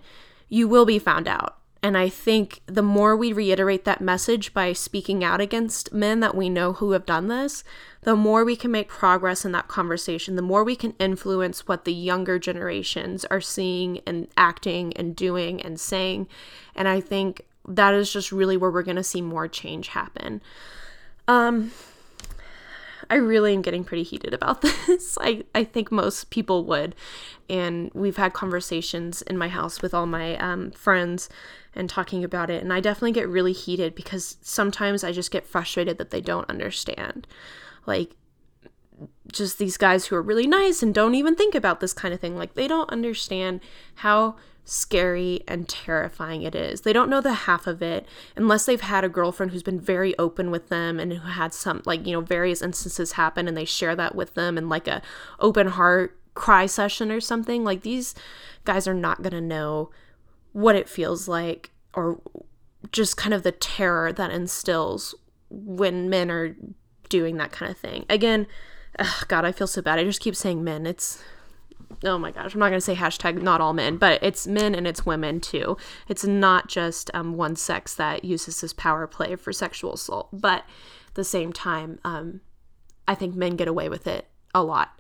you 0.49 0.67
will 0.67 0.85
be 0.85 0.99
found 0.99 1.27
out 1.27 1.56
and 1.83 1.97
I 1.97 2.09
think 2.09 2.61
the 2.65 2.81
more 2.81 3.15
we 3.15 3.31
reiterate 3.31 3.85
that 3.85 4.01
message 4.01 4.53
by 4.53 4.73
speaking 4.73 5.23
out 5.23 5.39
against 5.39 5.93
men 5.93 6.19
that 6.21 6.35
we 6.35 6.49
know 6.49 6.73
who 6.73 6.91
have 6.91 7.05
done 7.05 7.27
this, 7.27 7.63
the 8.01 8.15
more 8.15 8.43
we 8.43 8.55
can 8.55 8.71
make 8.71 8.87
progress 8.87 9.45
in 9.45 9.51
that 9.51 9.67
conversation, 9.67 10.35
the 10.35 10.41
more 10.41 10.63
we 10.63 10.75
can 10.75 10.93
influence 10.99 11.67
what 11.67 11.85
the 11.85 11.93
younger 11.93 12.39
generations 12.39 13.25
are 13.25 13.41
seeing 13.41 13.99
and 14.07 14.27
acting 14.37 14.95
and 14.97 15.15
doing 15.15 15.61
and 15.61 15.79
saying. 15.79 16.27
And 16.75 16.87
I 16.87 16.99
think 16.99 17.45
that 17.67 17.93
is 17.93 18.11
just 18.11 18.31
really 18.31 18.57
where 18.57 18.71
we're 18.71 18.83
going 18.83 18.95
to 18.95 19.03
see 19.03 19.21
more 19.21 19.47
change 19.47 19.89
happen. 19.89 20.41
Um, 21.27 21.71
I 23.09 23.15
really 23.15 23.53
am 23.53 23.61
getting 23.61 23.83
pretty 23.83 24.03
heated 24.03 24.33
about 24.33 24.61
this. 24.87 25.17
I, 25.21 25.43
I 25.55 25.63
think 25.63 25.91
most 25.91 26.29
people 26.29 26.65
would. 26.65 26.95
And 27.49 27.91
we've 27.93 28.17
had 28.17 28.33
conversations 28.33 29.21
in 29.21 29.37
my 29.37 29.47
house 29.47 29.81
with 29.81 29.93
all 29.93 30.05
my 30.05 30.37
um, 30.37 30.71
friends 30.71 31.29
and 31.73 31.89
talking 31.89 32.23
about 32.23 32.49
it. 32.49 32.61
And 32.61 32.73
I 32.73 32.79
definitely 32.79 33.13
get 33.13 33.29
really 33.29 33.53
heated 33.53 33.95
because 33.95 34.37
sometimes 34.41 35.03
I 35.03 35.11
just 35.11 35.31
get 35.31 35.45
frustrated 35.45 35.97
that 35.97 36.09
they 36.11 36.21
don't 36.21 36.49
understand. 36.49 37.27
Like, 37.85 38.11
just 39.31 39.59
these 39.59 39.77
guys 39.77 40.07
who 40.07 40.15
are 40.15 40.21
really 40.21 40.47
nice 40.47 40.81
and 40.81 40.93
don't 40.93 41.15
even 41.15 41.35
think 41.35 41.53
about 41.53 41.79
this 41.79 41.93
kind 41.93 42.13
of 42.13 42.19
thing. 42.19 42.35
Like, 42.35 42.55
they 42.55 42.67
don't 42.67 42.89
understand 42.89 43.61
how 43.95 44.35
scary 44.69 45.43
and 45.47 45.67
terrifying 45.69 46.41
it 46.41 46.53
is. 46.53 46.81
They 46.81 46.91
don't 46.91 47.09
know 47.09 47.21
the 47.21 47.33
half 47.33 47.67
of 47.67 47.81
it 47.81 48.05
unless 48.35 48.65
they've 48.65 48.81
had 48.81 49.05
a 49.05 49.09
girlfriend 49.09 49.53
who's 49.53 49.63
been 49.63 49.79
very 49.79 50.17
open 50.19 50.51
with 50.51 50.67
them 50.67 50.99
and 50.99 51.13
who 51.13 51.27
had 51.29 51.53
some 51.53 51.81
like, 51.85 52.05
you 52.05 52.11
know, 52.11 52.19
various 52.19 52.61
instances 52.61 53.13
happen 53.13 53.47
and 53.47 53.55
they 53.55 53.63
share 53.63 53.95
that 53.95 54.13
with 54.13 54.33
them 54.33 54.57
and 54.57 54.67
like 54.67 54.87
a 54.87 55.01
open 55.39 55.67
heart 55.67 56.19
cry 56.33 56.65
session 56.65 57.11
or 57.11 57.21
something. 57.21 57.63
Like 57.63 57.83
these 57.83 58.13
guys 58.65 58.89
are 58.89 58.93
not 58.93 59.21
going 59.21 59.31
to 59.31 59.41
know 59.41 59.89
what 60.51 60.75
it 60.75 60.89
feels 60.89 61.29
like 61.29 61.71
or 61.93 62.19
just 62.91 63.15
kind 63.15 63.33
of 63.33 63.43
the 63.43 63.53
terror 63.53 64.11
that 64.11 64.31
instills 64.31 65.15
when 65.49 66.09
men 66.09 66.29
are 66.29 66.57
doing 67.07 67.37
that 67.37 67.53
kind 67.53 67.71
of 67.71 67.77
thing. 67.77 68.05
Again, 68.09 68.47
ugh, 68.99 69.27
God, 69.29 69.45
I 69.45 69.53
feel 69.53 69.67
so 69.67 69.81
bad. 69.81 69.97
I 69.97 70.03
just 70.03 70.19
keep 70.19 70.35
saying 70.35 70.61
men. 70.61 70.85
It's 70.85 71.23
oh 72.03 72.17
my 72.17 72.31
gosh, 72.31 72.53
I'm 72.53 72.59
not 72.59 72.69
going 72.69 72.77
to 72.77 72.81
say 72.81 72.95
hashtag 72.95 73.41
not 73.41 73.61
all 73.61 73.73
men, 73.73 73.97
but 73.97 74.21
it's 74.23 74.47
men 74.47 74.75
and 74.75 74.87
it's 74.87 75.05
women 75.05 75.39
too. 75.39 75.77
It's 76.07 76.25
not 76.25 76.67
just 76.67 77.09
um, 77.13 77.35
one 77.35 77.55
sex 77.55 77.93
that 77.95 78.23
uses 78.23 78.61
this 78.61 78.73
power 78.73 79.07
play 79.07 79.35
for 79.35 79.51
sexual 79.53 79.93
assault, 79.93 80.29
but 80.31 80.65
at 81.07 81.15
the 81.15 81.23
same 81.23 81.53
time, 81.53 81.99
um, 82.03 82.41
I 83.07 83.15
think 83.15 83.35
men 83.35 83.55
get 83.55 83.67
away 83.67 83.89
with 83.89 84.07
it 84.07 84.27
a 84.53 84.63
lot. 84.63 84.99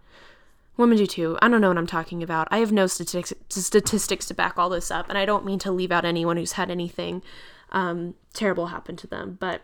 Women 0.77 0.97
do 0.97 1.07
too. 1.07 1.37
I 1.41 1.49
don't 1.49 1.61
know 1.61 1.69
what 1.69 1.77
I'm 1.77 1.87
talking 1.87 2.21
about. 2.21 2.47
I 2.51 2.59
have 2.59 2.71
no 2.71 2.85
statistics 2.85 3.33
statistics 3.49 4.27
to 4.27 4.33
back 4.33 4.57
all 4.57 4.69
this 4.69 4.91
up, 4.91 5.09
and 5.09 5.17
I 5.17 5.25
don't 5.25 5.45
mean 5.45 5.59
to 5.59 5.71
leave 5.71 5.91
out 5.91 6.05
anyone 6.05 6.37
who's 6.37 6.53
had 6.53 6.69
anything 6.69 7.23
um, 7.71 8.13
terrible 8.33 8.67
happen 8.67 8.95
to 8.97 9.07
them. 9.07 9.37
But 9.39 9.61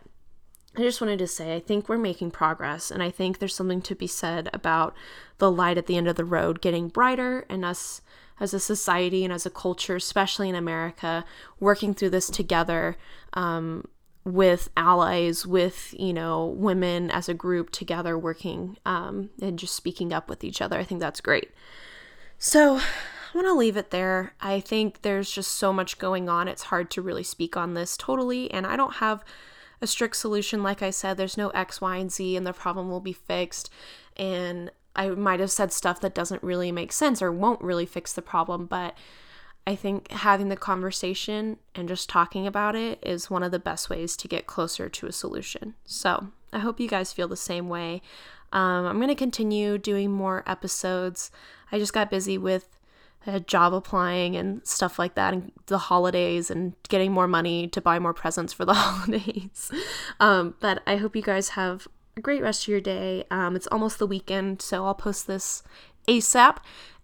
I 0.75 0.81
just 0.81 1.01
wanted 1.01 1.19
to 1.19 1.27
say 1.27 1.55
I 1.55 1.59
think 1.59 1.87
we're 1.87 1.97
making 1.97 2.31
progress, 2.31 2.89
and 2.89 3.03
I 3.03 3.11
think 3.11 3.37
there's 3.37 3.55
something 3.55 3.81
to 3.83 3.95
be 3.95 4.07
said 4.07 4.49
about 4.53 4.95
the 5.37 5.51
light 5.51 5.77
at 5.77 5.85
the 5.85 5.97
end 5.97 6.07
of 6.07 6.15
the 6.15 6.25
road 6.25 6.61
getting 6.61 6.87
brighter, 6.87 7.45
and 7.49 7.63
us 7.63 8.01
as 8.39 8.53
a 8.53 8.59
society 8.59 9.23
and 9.23 9.31
as 9.31 9.45
a 9.45 9.51
culture, 9.51 9.95
especially 9.95 10.49
in 10.49 10.55
America, 10.55 11.23
working 11.59 11.93
through 11.93 12.09
this 12.09 12.29
together. 12.29 12.97
Um, 13.33 13.87
with 14.25 14.69
allies, 14.77 15.45
with 15.45 15.93
you 15.99 16.13
know 16.13 16.45
women 16.45 17.11
as 17.11 17.27
a 17.27 17.33
group 17.33 17.71
together 17.71 18.17
working 18.17 18.77
um, 18.85 19.29
and 19.41 19.59
just 19.59 19.75
speaking 19.75 20.13
up 20.13 20.29
with 20.29 20.43
each 20.43 20.61
other. 20.61 20.79
I 20.79 20.83
think 20.83 21.01
that's 21.01 21.21
great. 21.21 21.51
So 22.37 22.77
I 22.77 22.81
want 23.37 23.47
to 23.47 23.53
leave 23.53 23.77
it 23.77 23.91
there. 23.91 24.33
I 24.39 24.59
think 24.59 25.01
there's 25.01 25.29
just 25.29 25.51
so 25.51 25.73
much 25.73 25.97
going 25.97 26.29
on. 26.29 26.47
It's 26.47 26.63
hard 26.63 26.89
to 26.91 27.01
really 27.01 27.23
speak 27.23 27.57
on 27.57 27.73
this 27.73 27.97
totally, 27.97 28.49
and 28.51 28.65
I 28.65 28.75
don't 28.75 28.95
have 28.95 29.23
a 29.83 29.87
strict 29.87 30.15
solution. 30.15 30.63
Like 30.63 30.81
I 30.81 30.89
said, 30.89 31.17
there's 31.17 31.37
no 31.37 31.49
X, 31.49 31.81
Y, 31.81 31.97
and 31.97 32.11
Z, 32.11 32.35
and 32.35 32.47
the 32.47 32.53
problem 32.53 32.89
will 32.89 33.01
be 33.01 33.13
fixed. 33.13 33.69
And 34.15 34.71
I 34.95 35.09
might 35.09 35.39
have 35.39 35.51
said 35.51 35.73
stuff 35.73 35.99
that 36.01 36.15
doesn't 36.15 36.41
really 36.41 36.71
make 36.71 36.91
sense 36.91 37.21
or 37.21 37.31
won't 37.31 37.61
really 37.61 37.85
fix 37.85 38.13
the 38.13 38.21
problem, 38.21 38.65
but 38.65 38.95
I 39.65 39.75
think 39.75 40.11
having 40.11 40.49
the 40.49 40.57
conversation 40.57 41.57
and 41.73 41.87
just 41.87 42.09
talking 42.09 42.47
about 42.47 42.75
it 42.75 42.99
is 43.01 43.29
one 43.29 43.43
of 43.43 43.51
the 43.51 43.59
best 43.59 43.89
ways 43.89 44.17
to 44.17 44.27
get 44.27 44.47
closer 44.47 44.89
to 44.89 45.07
a 45.07 45.11
solution. 45.11 45.75
So 45.85 46.27
I 46.51 46.59
hope 46.59 46.79
you 46.79 46.87
guys 46.87 47.13
feel 47.13 47.27
the 47.27 47.37
same 47.37 47.69
way. 47.69 48.01
Um, 48.51 48.85
I'm 48.85 48.97
going 48.97 49.07
to 49.07 49.15
continue 49.15 49.77
doing 49.77 50.11
more 50.11 50.43
episodes. 50.45 51.31
I 51.71 51.79
just 51.79 51.93
got 51.93 52.11
busy 52.11 52.37
with 52.37 52.77
job 53.39 53.73
applying 53.73 54.35
and 54.35 54.65
stuff 54.67 54.99
like 54.99 55.15
that, 55.15 55.33
and 55.33 55.51
the 55.67 55.77
holidays, 55.77 56.51
and 56.51 56.73
getting 56.89 57.11
more 57.11 57.27
money 57.27 57.67
to 57.69 57.81
buy 57.81 57.99
more 57.99 58.13
presents 58.13 58.53
for 58.53 58.65
the 58.65 58.73
holidays. 58.75 59.71
um, 60.19 60.55
but 60.59 60.81
I 60.85 60.97
hope 60.97 61.15
you 61.15 61.21
guys 61.21 61.49
have 61.49 61.87
a 62.15 62.21
great 62.21 62.41
rest 62.41 62.63
of 62.63 62.67
your 62.67 62.81
day. 62.81 63.25
Um, 63.31 63.55
it's 63.55 63.67
almost 63.67 63.99
the 63.99 64.07
weekend, 64.07 64.61
so 64.61 64.85
I'll 64.85 64.95
post 64.95 65.27
this 65.27 65.63
ASAP 66.07 66.57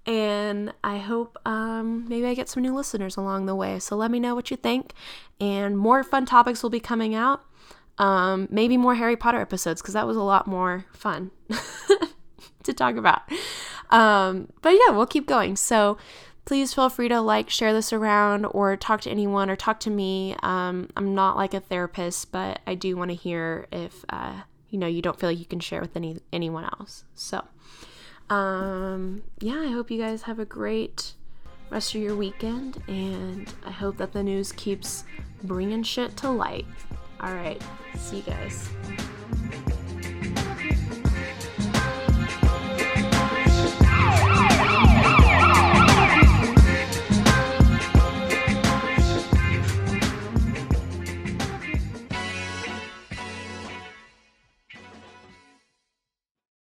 and 0.06 0.74
I 0.84 0.98
hope 0.98 1.38
um, 1.46 2.08
maybe 2.08 2.26
I 2.26 2.34
get 2.34 2.50
some 2.50 2.64
new 2.64 2.74
listeners 2.74 3.16
along 3.16 3.46
the 3.46 3.56
way. 3.56 3.78
So 3.80 3.96
let 3.96 4.10
me 4.10 4.20
know 4.20 4.34
what 4.34 4.50
you 4.50 4.58
think, 4.58 4.94
and 5.40 5.78
more 5.78 6.04
fun 6.04 6.26
topics 6.26 6.64
will 6.64 6.70
be 6.70 6.80
coming 6.80 7.14
out. 7.14 7.44
Um, 8.00 8.48
maybe 8.50 8.78
more 8.78 8.96
Harry 8.96 9.18
Potter 9.18 9.40
episodes 9.40 9.82
because 9.82 9.94
that 9.94 10.08
was 10.08 10.16
a 10.18 10.24
lot 10.24 10.48
more 10.48 10.86
fun 10.94 11.32
to 12.64 12.74
talk 12.74 12.96
about. 12.96 13.22
Um, 13.90 14.50
but 14.62 14.70
yeah, 14.70 14.92
we'll 14.92 15.08
keep 15.08 15.26
going. 15.26 15.56
So 15.56 15.98
please 16.46 16.74
feel 16.74 16.90
free 16.90 17.10
to 17.10 17.22
like, 17.22 17.50
share 17.50 17.74
this 17.74 17.94
around, 17.94 18.46
or 18.46 18.76
talk 18.76 19.02
to 19.02 19.10
anyone, 19.10 19.50
or 19.50 19.56
talk 19.56 19.80
to 19.82 19.90
me. 19.90 20.36
Um, 20.42 20.90
I'm 20.96 21.14
not 21.14 21.36
like 21.36 21.54
a 21.54 21.60
therapist, 21.60 22.32
but 22.32 22.60
I 22.66 22.76
do 22.76 22.96
want 22.98 23.12
to 23.12 23.16
hear 23.16 23.68
if 23.72 24.06
uh, 24.10 24.42
you 24.70 24.80
know 24.80 24.88
you 24.88 25.02
don't 25.02 25.20
feel 25.20 25.30
like 25.30 25.40
you 25.40 25.46
can 25.46 25.60
share 25.60 25.82
with 25.82 25.96
any 25.96 26.20
anyone 26.32 26.66
else. 26.66 27.04
So. 27.16 27.46
Um, 28.30 29.24
yeah, 29.40 29.60
I 29.60 29.72
hope 29.72 29.90
you 29.90 30.00
guys 30.00 30.22
have 30.24 30.38
a 30.38 30.46
great 30.46 31.14
rest 31.72 31.96
of 31.96 32.02
your 32.02 32.16
weekend, 32.16 32.82
and 32.88 33.52
I 33.66 33.72
hope 33.72 33.98
that 33.98 34.14
the 34.14 34.22
news 34.22 34.52
keeps 34.52 35.04
bringing 35.44 35.84
shit 35.84 36.16
to 36.18 36.30
light. 36.30 36.68
All 37.22 37.34
right, 37.34 37.62
see 37.98 38.18
you 38.18 38.24
guys. 38.24 38.70